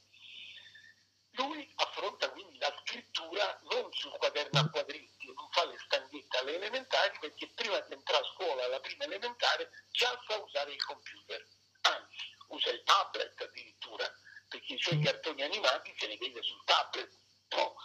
Lui 1.35 1.71
affronta 1.77 2.29
quindi 2.31 2.57
la 2.57 2.75
scrittura 2.83 3.57
non 3.71 3.89
sul 3.93 4.11
quaderno 4.17 4.59
a 4.59 4.69
quadretti, 4.69 5.33
non 5.33 5.49
fa 5.51 5.65
le 5.65 5.77
stanghette 5.85 6.37
alle 6.37 6.55
elementari, 6.55 7.17
perché 7.19 7.47
prima 7.55 7.79
di 7.79 7.93
entrare 7.93 8.23
a 8.23 8.29
scuola 8.33 8.65
alla 8.65 8.81
prima 8.81 9.05
elementare 9.05 9.69
già 9.91 10.21
sa 10.27 10.35
usare 10.37 10.73
il 10.73 10.83
computer, 10.83 11.47
anzi 11.81 12.35
usa 12.47 12.69
il 12.71 12.83
tablet 12.83 13.41
addirittura, 13.41 14.11
perché 14.49 14.73
i 14.73 14.81
suoi 14.81 14.99
cartoni 14.99 15.41
animati 15.43 15.95
se 15.97 16.07
li 16.07 16.17
vede 16.17 16.41
sul 16.43 16.61
tablet 16.65 17.19
no? 17.55 17.75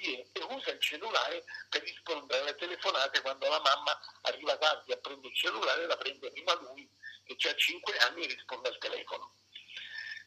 E 0.00 0.42
usa 0.48 0.70
il 0.70 0.80
cellulare 0.80 1.44
per 1.68 1.82
rispondere 1.82 2.40
alle 2.40 2.56
telefonate 2.56 3.20
quando 3.20 3.48
la 3.48 3.60
mamma 3.60 4.00
arriva 4.22 4.56
tardi 4.56 4.92
a 4.92 4.96
prendere 4.96 5.28
il 5.28 5.36
cellulare, 5.36 5.86
la 5.86 5.96
prende 5.96 6.30
prima 6.30 6.54
lui 6.54 6.88
che 7.24 7.48
ha 7.48 7.54
5 7.54 7.96
anni 7.98 8.24
e 8.24 8.34
risponde 8.34 8.68
al 8.68 8.78
telefono. 8.78 9.34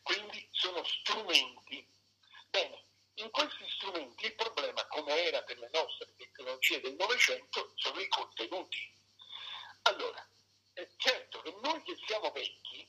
Quindi 0.01 0.47
sono 0.51 0.83
strumenti. 0.83 1.85
Bene, 2.49 2.85
in 3.15 3.29
questi 3.31 3.69
strumenti 3.75 4.25
il 4.25 4.35
problema, 4.35 4.85
come 4.87 5.23
era 5.23 5.41
per 5.43 5.57
le 5.57 5.69
nostre 5.73 6.13
tecnologie 6.15 6.81
del 6.81 6.95
Novecento, 6.95 7.73
sono 7.75 7.99
i 7.99 8.07
contenuti. 8.07 8.91
Allora, 9.83 10.27
è 10.73 10.87
certo 10.97 11.41
che 11.41 11.55
noi 11.61 11.81
che 11.83 11.97
siamo 12.05 12.31
vecchi 12.31 12.87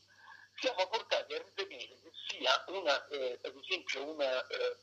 siamo 0.57 0.87
portati 0.89 1.35
a 1.35 1.43
ritenere 1.43 2.01
che 2.01 2.11
sia 2.29 2.65
una, 2.69 3.07
eh, 3.09 3.39
ad 3.43 3.57
esempio, 3.57 4.11
una 4.11 4.47
eh, 4.47 4.77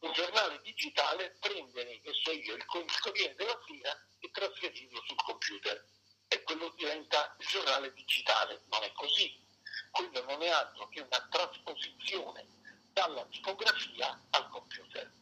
un 0.00 0.12
giornale 0.12 0.60
digitale, 0.62 1.36
prendere, 1.40 2.00
che 2.00 2.12
so 2.12 2.32
io, 2.32 2.54
il 2.54 2.64
Corriere 2.66 3.34
della 3.34 3.58
Sera 3.66 4.06
e 4.20 4.30
trasferirlo 4.30 5.02
sul 5.06 5.16
computer. 5.16 5.84
E 6.28 6.42
quello 6.42 6.70
diventa 6.76 7.34
il 7.38 7.46
giornale 7.46 7.92
digitale. 7.92 8.62
Non 8.68 8.82
è 8.82 8.92
così. 8.92 9.44
Quello 9.90 10.24
non 10.24 10.42
è 10.42 10.48
altro 10.48 10.88
che 10.88 11.00
una 11.00 11.28
trasposizione 11.30 12.46
dalla 12.92 13.24
tipografia 13.26 14.20
al 14.30 14.48
computer. 14.48 15.12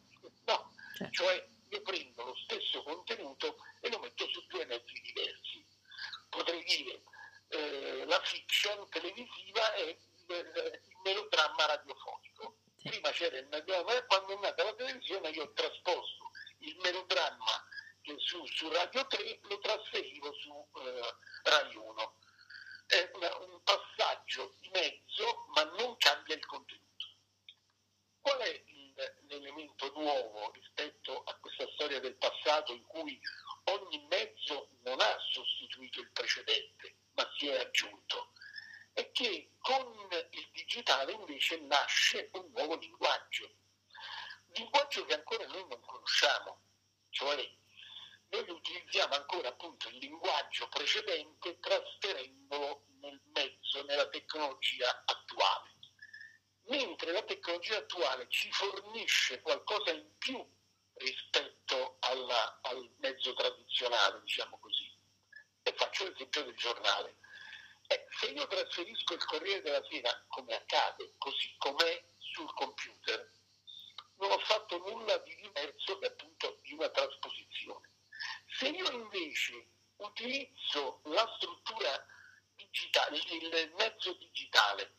No, 0.47 0.73
certo. 0.97 1.13
cioè 1.13 1.49
io 1.69 1.83
prendo 1.83 2.25
lo 2.25 2.37
stesso 2.37 2.83
contenuto 2.83 3.57
e 3.81 3.91
lo 3.91 3.99
metto 3.99 4.29
su 4.29 4.45
due 4.47 4.65
mezzi 4.65 5.01
diversi. 5.01 5.67
Potrei 6.29 6.63
dire 6.65 7.03
eh, 7.49 8.05
la 8.07 8.21
fiction 8.23 8.89
televisiva 8.89 9.75
e 9.75 9.99
il, 10.29 10.81
il 10.89 10.99
melodramma 11.03 11.67
radiofonico 11.67 12.57
prima 12.85 13.11
c'era 13.13 13.39
il 13.39 13.47
melodrama 13.47 13.97
e 13.97 14.05
quando 14.05 14.37
è 14.37 14.41
nata 14.41 14.63
la 14.63 14.75
televisione 14.75 15.31
io 15.31 15.45
ho 15.45 15.53
trasposto 15.53 16.31
il 16.59 16.77
melodramma 16.83 17.67
su, 18.19 18.45
su 18.47 18.69
Radio 18.69 19.07
3 19.07 19.41
lo 19.49 19.59
trasferivo 19.59 20.33
su 20.35 20.69
eh, 20.81 21.15
Rai 21.45 21.75
1. 21.75 22.19
È 22.87 23.11
una, 23.15 23.37
un 23.39 23.63
passaggio 23.63 24.55
di 24.61 24.69
mezzo 24.69 25.47
ma 25.55 25.65
non 25.65 25.97
cambia 25.97 26.35
il 26.35 26.45
contenuto. 26.45 27.07
Qual 28.21 28.39
è 28.39 28.63
il, 28.67 28.95
l'elemento 29.29 29.91
nuovo 29.95 30.51
rispetto 30.53 31.23
a 31.25 31.35
questa 31.37 31.67
storia 31.73 32.01
del 32.01 32.17
passato 32.17 32.73
in 32.73 32.83
cui 32.83 33.19
ogni 33.65 34.07
mezzo 34.11 34.69
non 34.83 35.01
ha 35.01 35.17
sostituito 35.33 36.01
il 36.01 36.11
precedente 36.13 36.97
ma 37.13 37.27
si 37.39 37.49
è 37.49 37.59
aggiunto? 37.59 38.33
Che 39.15 39.53
con 39.61 40.09
il 40.31 40.49
digitale 40.51 41.13
invece 41.13 41.61
nasce 41.61 42.31
un 42.33 42.51
nuovo 42.51 42.75
linguaggio, 42.75 43.49
linguaggio 44.55 45.05
che 45.05 45.15
ancora 45.15 45.47
noi 45.47 45.65
non 45.69 45.81
conosciamo, 45.81 46.61
cioè 47.11 47.49
noi 48.31 48.51
utilizziamo 48.51 49.15
ancora 49.15 49.51
appunto 49.51 49.89
il 49.89 49.99
linguaggio 49.99 50.69
precedente 50.69 51.61
trasferendolo 51.61 52.87
nel 53.01 53.21
mezzo, 53.33 53.85
nella 53.85 54.09
tecnologia 54.09 55.05
attuale. 55.07 55.73
Mentre 56.67 57.13
la 57.13 57.23
tecnologia 57.23 57.77
attuale 57.77 58.27
ci 58.29 58.51
fornisce 58.51 59.41
qualcosa 59.43 59.93
in 59.93 60.11
più 60.19 60.45
rispetto 60.95 61.99
alla, 62.01 62.59
al 62.63 62.91
mezzo 62.99 63.33
tradizionale, 63.35 64.21
diciamo 64.23 64.59
così. 64.59 64.93
E 65.63 65.73
faccio 65.73 66.09
l'esempio 66.09 66.43
del 66.43 66.57
giornale. 66.57 67.23
Eh, 67.87 68.07
se 68.19 68.27
io 68.27 68.47
trasferisco 68.47 69.15
il 69.15 69.25
Corriere 69.25 69.63
della 69.63 69.85
Sera, 69.91 70.25
come 70.29 70.55
accade, 70.55 71.15
così 71.19 71.55
com'è 71.59 72.03
sul 72.19 72.53
computer, 72.55 73.31
non 74.17 74.31
ho 74.31 74.39
fatto 74.39 74.79
nulla 74.79 75.19
di 75.19 75.35
diverso 75.37 75.99
che 75.99 76.07
appunto 76.07 76.59
di 76.63 76.73
una 76.73 76.89
trasposizione. 76.89 77.91
Se 78.59 78.69
io 78.69 78.91
invece 78.91 79.67
utilizzo 79.97 81.01
la 81.05 81.31
struttura 81.37 82.07
digitale, 82.55 83.19
il 83.19 83.73
mezzo 83.77 84.13
digitale, 84.15 84.97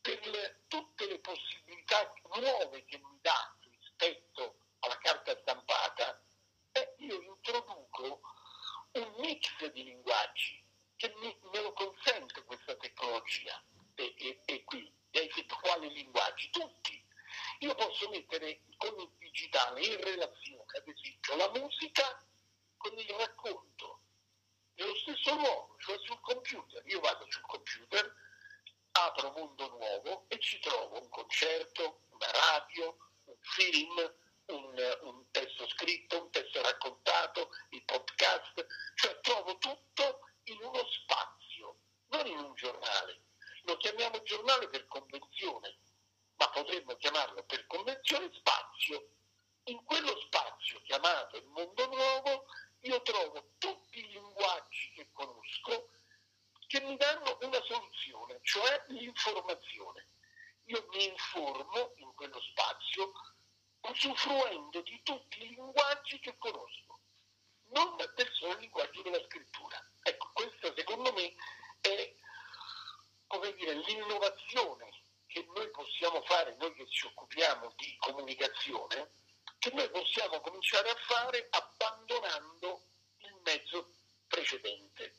per 0.00 0.26
le, 0.26 0.64
tutte 0.68 1.06
le 1.06 1.18
possibilità 1.20 2.12
nuove 2.36 2.84
che 2.84 2.98
mi 2.98 3.18
dà 3.20 3.56
rispetto 3.60 4.58
alla 4.80 4.98
carta 4.98 5.36
stampata, 5.40 6.22
eh, 6.72 6.94
io 6.98 7.20
introduco 7.22 8.20
un 8.92 9.14
mix 9.18 9.70
di 9.72 9.84
linguaggi 9.84 10.63
che 11.04 11.14
me, 11.16 11.36
me 11.52 11.60
lo 11.60 11.72
consente 11.72 12.42
questa 12.44 12.74
tecnologia. 12.76 13.62
E, 13.94 14.14
e, 14.16 14.40
e 14.46 14.64
qui, 14.64 14.92
e 15.10 15.30
quali 15.60 15.92
linguaggi? 15.92 16.50
Tutti. 16.50 17.02
Io 17.60 17.74
posso 17.74 18.08
mettere 18.10 18.62
con 18.76 18.98
il 18.98 19.10
digitale 19.18 19.84
in 19.84 20.00
relazione, 20.00 20.64
ad 20.76 20.88
esempio, 20.88 21.36
la 21.36 21.50
musica 21.50 22.24
con 22.76 22.96
il 22.98 23.08
racconto, 23.10 24.00
nello 24.74 24.94
stesso 24.96 25.34
luogo, 25.34 25.76
cioè 25.78 25.98
sul 25.98 26.20
computer. 26.20 26.82
Io 26.86 27.00
vado 27.00 27.26
sul 27.30 27.42
computer, 27.42 28.14
apro 28.92 29.30
mondo 29.32 29.68
nuovo 29.68 30.24
e 30.28 30.38
ci 30.38 30.58
trovo 30.60 31.00
un 31.00 31.08
concerto, 31.08 32.00
una 32.10 32.30
radio, 32.30 32.96
un 33.24 33.36
film, 33.40 34.14
un, 34.46 34.98
un 35.02 35.30
testo 35.30 35.68
scritto, 35.68 36.22
un 36.22 36.30
testo 36.30 36.60
raccontato, 36.62 37.50
il 37.70 37.84
podcast, 37.84 38.66
cioè 38.94 39.18
trovo 39.20 39.56
tutto 39.58 40.20
in 40.44 40.58
uno 40.62 40.86
spazio, 40.88 41.78
non 42.08 42.26
in 42.26 42.38
un 42.38 42.54
giornale. 42.54 43.22
Lo 43.62 43.76
chiamiamo 43.76 44.22
giornale 44.22 44.68
per 44.68 44.86
convenzione, 44.86 45.78
ma 46.36 46.48
potremmo 46.50 46.96
chiamarlo 46.96 47.44
per 47.44 47.66
convenzione 47.66 48.30
spazio. 48.34 49.08
In 49.64 49.82
quello 49.84 50.20
spazio 50.26 50.82
chiamato 50.82 51.36
il 51.36 51.46
mondo 51.46 51.86
nuovo 51.86 52.46
io 52.80 53.00
trovo 53.00 53.52
tutti 53.58 53.98
i 53.98 54.08
linguaggi 54.08 54.92
che 54.94 55.08
conosco 55.12 55.88
che 56.66 56.80
mi 56.80 56.96
danno 56.96 57.38
una 57.40 57.62
soluzione, 57.62 58.40
cioè 58.42 58.84
l'informazione. 58.88 60.08
Io 60.64 60.86
mi 60.90 61.06
informo 61.08 61.92
in 61.96 62.12
quello 62.14 62.40
spazio 62.40 63.12
usufruendo 63.80 64.80
di 64.82 65.00
tutti 65.02 65.42
i 65.42 65.48
linguaggi 65.48 66.18
che 66.20 66.36
conosco, 66.38 67.00
non 67.70 67.96
del 67.96 68.32
solo 68.32 68.58
linguaggio 68.58 69.02
della 69.02 69.22
scrittura. 69.24 69.78
Questa 70.34 70.74
secondo 70.74 71.12
me 71.12 71.32
è 71.80 72.12
dire, 73.56 73.74
l'innovazione 73.86 74.90
che 75.26 75.46
noi 75.54 75.70
possiamo 75.70 76.22
fare, 76.22 76.56
noi 76.58 76.74
che 76.74 76.88
ci 76.88 77.06
occupiamo 77.06 77.72
di 77.76 77.96
comunicazione, 77.98 79.12
che 79.58 79.70
noi 79.70 79.88
possiamo 79.90 80.40
cominciare 80.40 80.90
a 80.90 80.96
fare 81.06 81.46
abbandonando 81.50 82.82
il 83.18 83.40
mezzo 83.44 83.90
precedente. 84.26 85.14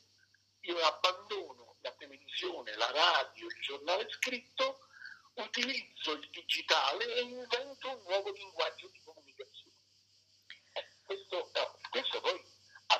Io 0.60 0.78
abbandono 0.78 1.76
la 1.80 1.92
televisione, 1.92 2.76
la 2.76 2.90
radio, 2.90 3.46
il 3.46 3.60
giornale 3.60 4.06
scritto, 4.10 4.86
utilizzo 5.34 6.12
il 6.12 6.28
digitale 6.30 7.14
e 7.14 7.20
invento 7.22 7.90
un 7.90 8.02
nuovo 8.06 8.32
linguaggio 8.32 8.88
di 8.88 9.00
comunicazione. 9.02 9.76
Eh, 10.72 10.86
questo, 11.04 11.50
no, 11.54 11.78
questo 11.90 12.20
poi 12.20 12.45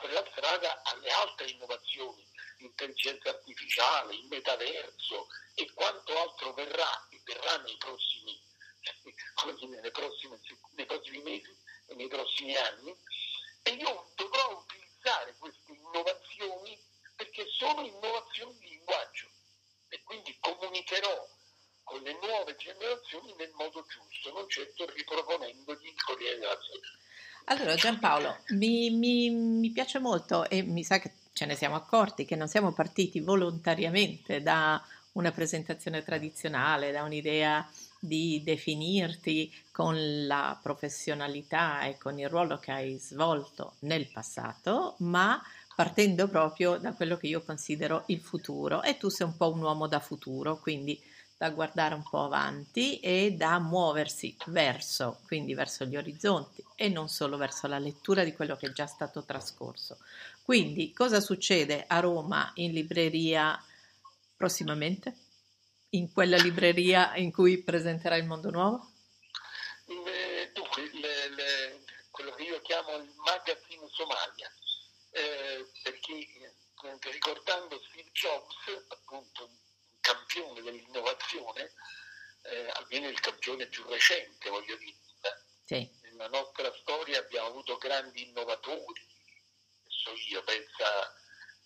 apre 0.07 0.13
la 0.13 0.27
strada 0.31 0.83
alle 0.85 1.11
altre 1.11 1.51
innovazioni 1.51 2.25
l'intelligenza 2.59 3.31
artificiale, 3.31 4.15
il 4.15 4.27
metaverso 4.29 5.27
e 5.55 5.71
quanto 5.75 6.17
altro 6.19 6.55
verrà 6.55 7.09
e 7.11 7.21
verrà 7.25 7.57
nei 7.59 7.77
prossimi, 7.77 8.41
nei 9.45 9.91
prossimi, 9.91 10.41
nei 10.75 10.87
prossimi 10.87 11.23
mesi 11.23 11.57
e 11.87 11.95
nei 11.95 12.09
prossimi 12.09 12.57
anni. 12.57 12.97
E 13.63 13.71
io 13.73 14.13
dovrò 14.15 14.59
utilizzare 14.59 15.35
queste 15.39 15.73
innovazioni 15.73 16.81
perché 17.17 17.47
sono 17.59 17.83
innovazioni 17.83 18.57
di 18.59 18.69
linguaggio 18.69 19.29
e 19.89 20.03
quindi 20.05 20.37
comunicherò 20.39 21.29
con 21.83 22.01
le 22.03 22.13
nuove 22.21 22.57
generazioni 22.57 23.35
nel 23.35 23.53
modo 23.53 23.85
giusto, 23.87 24.33
non 24.33 24.49
certo 24.49 24.87
riproponendogli 24.87 25.87
il 25.87 26.03
Corriere 26.03 26.39
della 26.39 26.59
Sera. 26.61 27.06
Allora 27.49 27.77
Giampaolo, 27.77 28.39
mi, 28.55 28.91
mi, 28.91 29.31
mi 29.31 29.71
piace 29.71 30.01
molto 30.01 30.49
e 30.49 30.63
mi 30.63 30.83
sa 30.83 30.99
che 30.99 31.13
ce 31.33 31.47
ne 31.47 31.55
siamo 31.55 31.77
accorti 31.77 32.25
che 32.25 32.35
non 32.35 32.49
siamo 32.49 32.73
partiti 32.73 33.21
volontariamente 33.21 34.43
da 34.43 34.83
una 35.13 35.31
presentazione 35.31 36.03
tradizionale, 36.03 36.91
da 36.91 37.05
un'idea 37.05 37.65
di 38.01 38.43
definirti 38.45 39.55
con 39.71 40.27
la 40.27 40.59
professionalità 40.61 41.83
e 41.83 41.97
con 41.99 42.19
il 42.19 42.29
ruolo 42.29 42.59
che 42.59 42.73
hai 42.73 42.99
svolto 42.99 43.75
nel 43.81 44.09
passato, 44.09 44.97
ma 44.99 45.41
partendo 45.77 46.27
proprio 46.27 46.79
da 46.79 46.95
quello 46.95 47.17
che 47.17 47.29
io 47.29 47.45
considero 47.45 48.03
il 48.07 48.21
futuro. 48.21 48.83
E 48.83 48.97
tu 48.97 49.09
sei 49.09 49.25
un 49.29 49.37
po' 49.37 49.53
un 49.53 49.63
uomo 49.63 49.87
da 49.87 50.01
futuro, 50.01 50.59
quindi 50.59 51.01
da 51.39 51.51
guardare 51.51 51.95
un 51.95 52.03
po' 52.03 52.25
avanti 52.25 52.99
e 53.01 53.33
da 53.33 53.59
muoversi 53.59 54.35
verso, 54.47 55.21
quindi 55.27 55.53
verso 55.53 55.85
gli 55.85 55.97
orizzonti 55.97 56.65
e 56.75 56.89
non 56.89 57.09
solo 57.09 57.37
verso 57.37 57.67
la 57.67 57.79
lettura 57.79 58.25
di 58.25 58.33
quello 58.33 58.57
che 58.57 58.69
è 58.69 58.73
già 58.73 58.87
stato 58.87 59.23
trascorso. 59.23 59.99
Quindi 60.43 60.93
cosa 60.95 61.21
succede 61.21 61.85
a 61.87 62.01
Roma 62.01 62.51
in 62.55 62.73
libreria 62.73 63.63
prossimamente? 64.35 65.15
In 65.91 66.11
quella 66.11 66.39
libreria 66.39 67.15
in 67.17 67.31
cui 67.31 67.63
presenterà 67.63 68.17
il 68.17 68.25
mondo 68.25 68.51
nuovo? 68.51 68.91
Eh, 69.87 70.51
dunque, 70.55 70.91
le, 70.93 71.29
le, 71.35 71.85
quello 72.11 72.33
che 72.33 72.43
io 72.45 72.61
chiamo 72.63 72.97
il 72.97 73.13
magazine 73.25 73.87
Somalia, 73.91 74.51
eh, 75.11 75.67
perché 75.83 76.27
ricordando 77.11 77.79
Steve 77.89 78.11
Jobs, 78.13 78.87
appunto 78.89 79.51
campione 80.07 80.63
dell'innovazione, 80.63 81.73
eh, 82.43 82.71
almeno 82.75 83.09
il 83.09 83.19
campione 83.19 83.67
più 83.67 83.85
recente, 83.89 84.49
voglio 84.51 84.77
dire. 84.77 84.95
Sì. 85.65 85.91
Nella 86.03 86.29
nostra 86.29 86.73
storia 86.81 87.19
abbiamo 87.19 87.49
avuto 87.49 87.77
grandi 87.77 88.23
innovatori, 88.23 89.05
so 89.89 90.13
io, 90.29 90.45
pensa, 90.45 91.13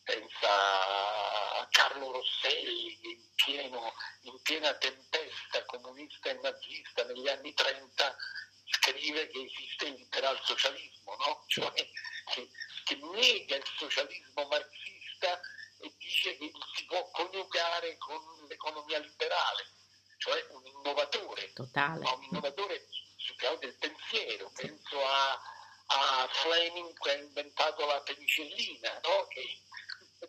pensa 0.03 1.59
a 1.59 1.68
Carlo 1.70 2.12
Rosselli 2.12 2.98
in, 3.11 3.35
pieno, 3.35 3.92
in 4.22 4.40
piena 4.40 4.72
tempesta 4.74 5.62
comunista 5.66 6.31
e 6.31 6.40
nazista 6.40 7.05
negli 7.05 7.29
anni 7.29 7.53
30 7.53 8.16
scrive 8.64 9.29
che 9.29 9.42
esiste 9.42 9.87
il 9.87 9.94
liberal-socialismo, 9.94 11.14
no? 11.16 11.44
cioè 11.48 11.72
che, 12.33 12.48
che 12.85 12.96
nega 12.96 13.57
il 13.57 13.70
socialismo 13.76 14.46
marxista 14.46 15.38
e 15.81 15.95
dice 15.97 16.37
che 16.37 16.53
si 16.75 16.85
può 16.85 17.11
coniugare 17.11 17.97
con 17.99 18.21
l'economia 18.49 18.99
liberale, 18.99 19.66
cioè 20.19 20.45
un 20.51 20.66
innovatore, 20.66 21.53
Totale. 21.53 22.03
ma 22.03 22.12
un 22.12 22.23
innovatore 22.25 22.87
sul 23.16 23.37
piano 23.37 23.57
del 23.57 23.77
pensiero, 23.77 24.51
penso 24.55 25.05
a, 25.05 25.33
a 25.87 26.29
Fleming 26.31 26.97
che 26.99 27.11
ha 27.11 27.14
inventato 27.14 27.87
la 27.87 28.01
penicillina, 28.03 29.01
no? 29.03 29.27
che, 29.29 29.62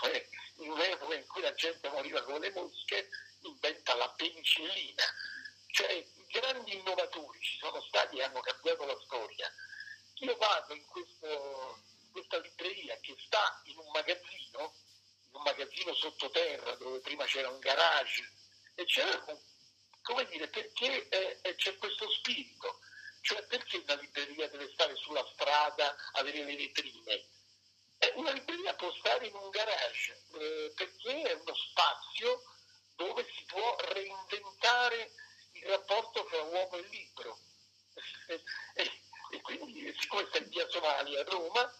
cioè 0.00 0.28
in 0.56 0.70
un'epoca 0.70 1.14
in 1.14 1.26
cui 1.26 1.42
la 1.42 1.54
gente 1.54 1.88
moriva 1.90 2.22
con 2.22 2.40
le 2.40 2.50
mosche 2.50 3.08
inventa 3.42 3.94
la 3.94 4.10
penicillina, 4.10 5.04
cioè 5.68 5.92
i 5.92 6.26
grandi 6.28 6.76
innovatori 6.76 7.40
ci 7.40 7.58
sono 7.58 7.80
stati 7.82 8.16
e 8.16 8.24
hanno 8.24 8.40
cambiato 8.40 8.84
la 8.84 8.98
storia. 9.04 9.52
Io 10.20 10.36
vado 10.36 10.74
in 10.74 10.84
questo, 10.86 11.80
questa 12.10 12.38
libreria 12.38 12.98
che 13.00 13.14
sta 13.24 13.60
in 13.64 13.78
un 13.78 13.88
magazzino 13.92 14.74
un 15.30 15.42
magazzino 15.42 15.94
sottoterra 15.94 16.74
dove 16.76 17.00
prima 17.00 17.24
c'era 17.24 17.48
un 17.48 17.58
garage 17.58 18.32
e 18.74 18.84
c'era, 18.84 19.24
come 20.02 20.26
dire, 20.26 20.48
perché 20.48 21.08
eh, 21.08 21.54
c'è 21.56 21.76
questo 21.76 22.10
spirito, 22.10 22.80
cioè 23.22 23.44
perché 23.46 23.78
una 23.78 23.94
libreria 23.94 24.48
deve 24.48 24.70
stare 24.72 24.94
sulla 24.96 25.26
strada, 25.32 25.94
avere 26.12 26.44
le 26.44 26.56
vetrine? 26.56 27.28
Eh, 27.98 28.12
una 28.14 28.30
libreria 28.30 28.74
può 28.74 28.92
stare 28.94 29.26
in 29.26 29.34
un 29.34 29.50
garage 29.50 30.22
eh, 30.38 30.72
perché 30.74 31.22
è 31.22 31.32
uno 31.32 31.54
spazio 31.54 32.42
dove 32.94 33.26
si 33.36 33.44
può 33.44 33.76
reinventare 33.92 35.12
il 35.52 35.64
rapporto 35.66 36.24
tra 36.24 36.42
uomo 36.42 36.76
e 36.76 36.88
libro. 36.88 37.38
e 39.30 39.40
quindi, 39.42 39.94
siccome 39.98 40.26
sta 40.28 40.38
in 40.38 40.48
via 40.48 40.68
Somalia 40.68 41.20
a 41.20 41.24
Roma, 41.24 41.72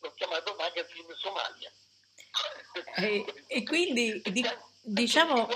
l'ho 0.00 0.12
chiamato 0.14 0.54
Magazine 0.54 1.14
Somalia. 1.16 1.72
E, 2.96 3.24
e 3.46 3.62
quindi 3.62 4.20
di, 4.24 4.44
diciamo. 4.82 5.48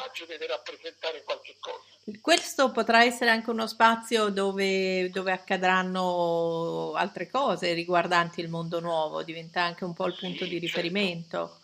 Questo 2.20 2.72
potrà 2.72 3.04
essere 3.04 3.30
anche 3.30 3.50
uno 3.50 3.66
spazio 3.66 4.30
dove, 4.30 5.10
dove, 5.10 5.32
accadranno 5.32 6.92
altre 6.94 7.30
cose 7.30 7.72
riguardanti 7.72 8.40
il 8.40 8.48
mondo 8.48 8.80
nuovo, 8.80 9.22
diventa 9.22 9.62
anche 9.62 9.84
un 9.84 9.94
po' 9.94 10.06
il 10.06 10.16
punto 10.16 10.44
sì, 10.44 10.50
di 10.50 10.60
certo. 10.60 10.66
riferimento. 10.66 11.60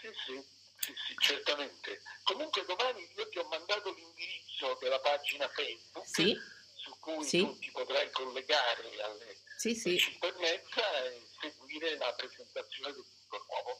Certo. 0.00 0.18
Sì, 0.18 0.32
sì, 0.32 0.44
sì, 0.78 0.92
sì, 1.06 1.14
certamente. 1.18 2.00
Comunque 2.24 2.64
domani 2.64 3.06
io 3.16 3.28
ti 3.28 3.38
ho 3.38 3.46
mandato 3.48 3.92
l'indirizzo 3.92 4.78
della 4.80 5.00
pagina 5.00 5.48
Facebook 5.48 6.06
sì. 6.06 6.36
su 6.74 6.96
cui 6.98 7.24
sì. 7.24 7.40
tu 7.40 7.58
ti 7.58 7.70
potrai 7.70 8.10
collegare 8.12 8.82
alle 9.02 9.36
sì, 9.62 9.76
sì. 9.76 9.96
5 9.96 10.28
e 10.28 10.32
mezza 10.40 11.04
e 11.04 11.22
seguire 11.40 11.96
la 11.96 12.12
presentazione 12.14 12.92
del. 12.92 13.04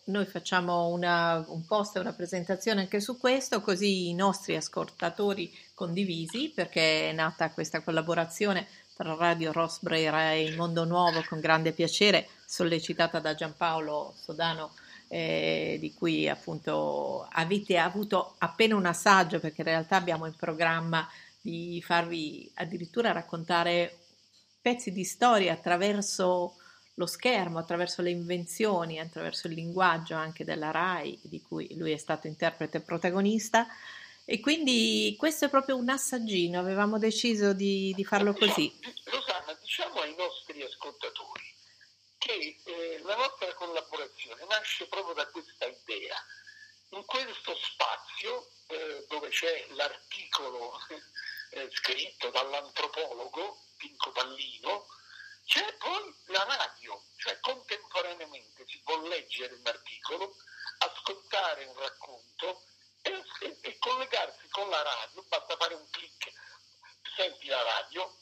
Noi 0.05 0.27
facciamo 0.27 0.89
una, 0.89 1.45
un 1.47 1.65
post 1.65 1.95
e 1.97 2.01
una 2.01 2.13
presentazione 2.13 2.81
anche 2.81 3.01
su 3.01 3.19
questo, 3.19 3.61
così 3.61 4.09
i 4.09 4.15
nostri 4.15 4.57
ascoltatori 4.57 5.53
condivisi, 5.75 6.51
perché 6.53 7.11
è 7.11 7.13
nata 7.13 7.53
questa 7.53 7.83
collaborazione 7.83 8.67
tra 8.97 9.15
Radio 9.15 9.53
Rosbrera 9.53 10.33
e 10.33 10.43
Il 10.43 10.57
Mondo 10.57 10.85
Nuovo 10.85 11.23
con 11.29 11.39
grande 11.39 11.71
piacere, 11.71 12.29
sollecitata 12.45 13.21
da 13.21 13.35
Giampaolo 13.35 14.13
Sodano. 14.17 14.73
Eh, 15.07 15.77
di 15.79 15.93
cui 15.93 16.27
appunto 16.27 17.29
avete 17.33 17.77
avuto 17.77 18.35
appena 18.39 18.77
un 18.77 18.87
assaggio 18.87 19.41
perché 19.41 19.61
in 19.61 19.67
realtà 19.67 19.97
abbiamo 19.97 20.25
in 20.25 20.35
programma 20.35 21.07
di 21.39 21.83
farvi 21.85 22.51
addirittura 22.55 23.13
raccontare 23.13 23.99
pezzi 24.63 24.91
di 24.91 25.05
storia 25.05 25.53
attraverso 25.53 26.55
lo 27.03 27.07
schermo, 27.07 27.59
attraverso 27.59 28.01
le 28.01 28.11
invenzioni, 28.11 29.01
attraverso 29.01 29.49
il 29.49 29.55
linguaggio 29.55 30.15
anche 30.15 30.45
della 30.45 30.71
RAI, 30.71 31.19
di 31.23 31.43
cui 31.43 31.77
lui 31.77 31.93
è 31.93 31.97
stato 31.97 32.29
interprete 32.29 32.81
protagonista. 32.81 33.67
E 34.25 34.39
quindi 34.39 35.17
questo 35.19 35.47
è 35.47 35.51
proprio 35.51 35.77
un 35.77 35.89
assaggino, 35.89 36.61
avevamo 36.61 36.99
deciso 36.99 37.53
di, 37.53 37.93
di 37.95 38.05
farlo 38.05 38.33
così. 38.33 38.73
Rosanna, 39.05 39.53
diciamo 39.61 40.01
ai 40.01 40.15
nostri 40.17 40.63
ascoltatori 40.63 41.51
che 42.19 42.61
eh, 42.65 43.01
la 43.03 43.17
nostra 43.17 43.53
collaborazione 43.55 44.45
nasce 44.49 44.87
proprio 44.87 45.15
da 45.15 45.27
questa 45.27 45.67
idea. 45.67 46.17
In 46.91 47.05
questo 47.05 47.57
spazio 47.57 48.49
eh, 48.69 49.07
dove 49.09 49.29
c'è 49.29 49.67
l'articolo 49.71 50.79
eh, 51.51 51.69
scritto 51.73 52.31
dall'antropologo 52.31 53.59
Pinco 53.77 54.13
Pallino, 54.13 54.87
c'è 55.45 55.77
poi 55.77 56.15
la 56.27 56.45
radio, 56.45 57.05
cioè 57.17 57.39
contemporaneamente 57.41 58.65
si 58.67 58.81
può 58.83 59.01
leggere 59.03 59.55
un 59.55 59.67
articolo, 59.67 60.37
ascoltare 60.79 61.65
un 61.65 61.79
racconto 61.79 62.65
e, 63.03 63.23
e, 63.41 63.59
e 63.61 63.79
collegarsi 63.79 64.49
con 64.49 64.69
la 64.69 64.83
radio, 64.83 65.23
basta 65.25 65.57
fare 65.57 65.75
un 65.75 65.89
clic, 65.91 66.33
senti 67.17 67.49
la 67.49 67.63
radio 67.63 68.17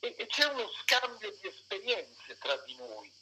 e, 0.00 0.14
e 0.18 0.26
c'è 0.26 0.44
uno 0.46 0.70
scambio 0.82 1.30
di 1.30 1.46
esperienze 1.46 2.38
tra 2.38 2.56
di 2.58 2.74
noi, 2.76 3.12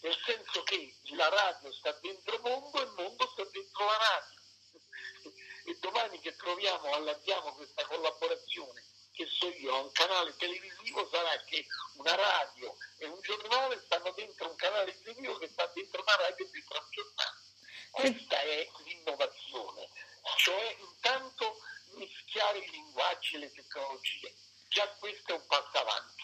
nel 0.00 0.16
senso 0.24 0.62
che 0.62 0.96
la 1.16 1.28
radio 1.28 1.72
sta 1.72 1.92
dentro 2.00 2.34
il 2.34 2.40
mondo 2.42 2.80
e 2.80 2.84
il 2.84 2.92
mondo 2.96 3.28
sta 3.32 3.44
dentro 3.44 3.84
la 3.84 3.96
radio. 3.96 4.42
E 5.66 5.78
domani 5.80 6.20
che 6.20 6.36
troviamo, 6.36 6.92
allarghiamo 6.92 7.54
questa 7.54 7.86
collaborazione 7.86 8.84
che 9.14 9.26
so 9.30 9.48
io, 9.48 9.74
a 9.74 9.80
un 9.80 9.92
canale 9.92 10.34
televisivo, 10.36 11.08
sarà 11.10 11.40
che 11.46 11.64
una 11.96 12.14
radio 12.14 12.74
e 12.98 13.06
un 13.06 13.20
giornale 13.22 13.80
stanno 13.86 14.12
dentro 14.16 14.50
un 14.50 14.56
canale 14.56 14.92
televisivo 14.98 15.38
che 15.38 15.48
sta 15.48 15.70
dentro 15.72 16.02
una 16.02 16.16
radio 16.16 16.44
e 16.44 16.50
dentro 16.50 16.78
un 16.82 16.88
giornale. 16.90 17.42
Questa 17.90 18.40
è 18.40 18.68
l'innovazione, 18.84 19.88
cioè 20.38 20.76
intanto 20.80 21.58
mischiare 21.94 22.58
i 22.58 22.70
linguaggi 22.70 23.36
e 23.36 23.38
le 23.38 23.52
tecnologie. 23.52 24.34
Già 24.68 24.88
questo 24.98 25.30
è 25.30 25.34
un 25.36 25.46
passo 25.46 25.78
avanti. 25.78 26.22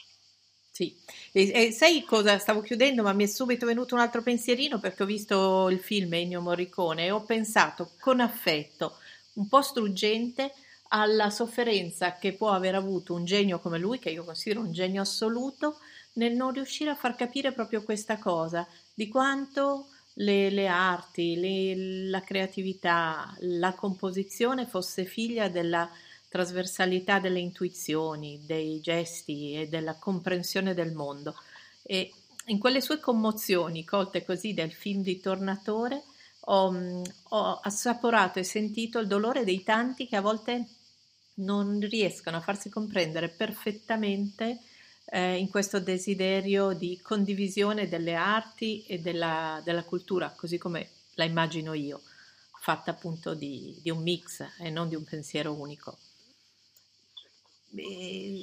Sì, 0.72 0.96
e, 1.30 1.66
e, 1.66 1.72
sai 1.72 2.04
cosa 2.04 2.38
stavo 2.38 2.60
chiudendo, 2.60 3.02
ma 3.02 3.12
mi 3.12 3.24
è 3.24 3.26
subito 3.28 3.66
venuto 3.66 3.94
un 3.94 4.00
altro 4.00 4.22
pensierino 4.22 4.80
perché 4.80 5.04
ho 5.04 5.06
visto 5.06 5.68
il 5.68 5.78
film 5.78 6.14
Ennio 6.14 6.40
Morricone 6.40 7.06
e 7.06 7.10
ho 7.12 7.22
pensato 7.22 7.92
con 8.00 8.18
affetto, 8.18 8.98
un 9.34 9.46
po' 9.46 9.62
struggente, 9.62 10.52
alla 10.92 11.30
sofferenza 11.30 12.14
che 12.14 12.32
può 12.32 12.50
aver 12.50 12.74
avuto 12.74 13.14
un 13.14 13.24
genio 13.24 13.60
come 13.60 13.78
lui, 13.78 13.98
che 13.98 14.10
io 14.10 14.24
considero 14.24 14.60
un 14.60 14.72
genio 14.72 15.02
assoluto, 15.02 15.78
nel 16.14 16.34
non 16.34 16.52
riuscire 16.52 16.90
a 16.90 16.96
far 16.96 17.14
capire 17.14 17.52
proprio 17.52 17.82
questa 17.82 18.18
cosa, 18.18 18.66
di 18.94 19.08
quanto 19.08 19.86
le, 20.14 20.50
le 20.50 20.66
arti, 20.66 21.36
le, 21.36 22.08
la 22.08 22.20
creatività, 22.22 23.34
la 23.40 23.72
composizione 23.74 24.66
fosse 24.66 25.04
figlia 25.04 25.48
della 25.48 25.88
trasversalità 26.28 27.18
delle 27.18 27.40
intuizioni, 27.40 28.42
dei 28.44 28.80
gesti 28.80 29.54
e 29.54 29.68
della 29.68 29.96
comprensione 29.96 30.74
del 30.74 30.92
mondo. 30.92 31.34
E 31.82 32.12
in 32.46 32.58
quelle 32.58 32.80
sue 32.80 32.98
commozioni, 32.98 33.84
colte 33.84 34.24
così 34.24 34.54
del 34.54 34.72
film 34.72 35.02
di 35.02 35.20
Tornatore, 35.20 36.02
ho, 36.44 37.02
ho 37.28 37.60
assaporato 37.62 38.38
e 38.38 38.44
sentito 38.44 38.98
il 38.98 39.06
dolore 39.06 39.44
dei 39.44 39.62
tanti 39.62 40.06
che 40.06 40.16
a 40.16 40.20
volte 40.20 40.66
non 41.40 41.80
riescono 41.80 42.38
a 42.38 42.40
farsi 42.40 42.68
comprendere 42.68 43.28
perfettamente 43.28 44.60
eh, 45.06 45.36
in 45.36 45.48
questo 45.48 45.80
desiderio 45.80 46.72
di 46.72 47.00
condivisione 47.02 47.88
delle 47.88 48.14
arti 48.14 48.84
e 48.86 48.98
della, 48.98 49.60
della, 49.64 49.84
cultura, 49.84 50.32
così 50.36 50.56
come 50.56 50.88
la 51.14 51.24
immagino 51.24 51.74
io, 51.74 52.02
fatta 52.60 52.92
appunto 52.92 53.34
di, 53.34 53.78
di 53.82 53.90
un 53.90 54.02
mix 54.02 54.44
e 54.58 54.70
non 54.70 54.88
di 54.88 54.94
un 54.94 55.04
pensiero 55.04 55.52
unico. 55.52 55.98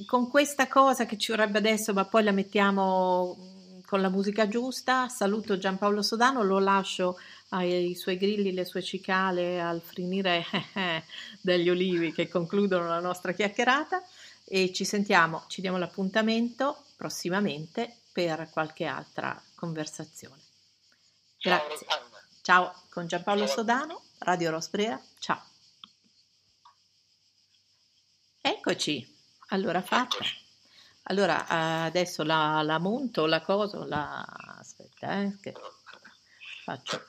Con 0.06 0.30
questa 0.30 0.68
cosa 0.68 1.06
che 1.06 1.18
ci 1.18 1.32
vorrebbe 1.32 1.58
adesso, 1.58 1.94
ma 1.94 2.06
poi 2.06 2.24
la 2.24 2.32
mettiamo 2.32 3.36
mm, 3.38 3.80
con 3.86 4.00
la 4.00 4.10
musica 4.10 4.48
giusta, 4.48 5.10
saluto 5.10 5.58
Giampaolo 5.58 6.02
Sodano, 6.02 6.44
lo 6.44 6.60
lascio 6.60 7.18
ai 7.50 7.96
suoi 7.96 8.18
grilli, 8.18 8.54
le 8.54 8.66
sue 8.66 8.82
cicale, 8.82 9.62
al 9.62 9.82
finire 9.82 10.44
degli 11.42 11.70
olivi 11.70 12.12
che 12.12 12.28
concludono 12.28 12.88
la 12.88 13.00
nostra 13.00 13.32
chiacchierata 13.32 14.04
e 14.44 14.72
ci 14.74 14.86
sentiamo, 14.86 15.44
ci 15.48 15.62
diamo 15.62 15.78
l'appuntamento 15.78 16.84
prossimamente 16.96 17.98
per 18.12 18.50
qualche 18.52 18.86
altra 18.86 19.42
conversazione. 19.56 20.42
Grazie. 21.40 21.88
Ciao 22.42 22.74
con 22.90 23.08
Giampaolo 23.08 23.46
Sodano, 23.46 24.02
Radio 24.20 24.52
Rosbrera. 24.52 25.00
Ciao. 25.20 25.42
Eccoci. 28.42 29.16
Allora 29.50 29.82
fatta. 29.82 30.18
Allora 31.04 31.48
adesso 31.48 32.24
la, 32.24 32.62
la 32.64 32.80
monto, 32.80 33.26
la 33.26 33.42
cosa, 33.42 33.86
la... 33.86 34.26
aspetta, 34.60 35.22
eh, 35.22 35.38
che 35.40 35.54
faccio. 36.64 37.04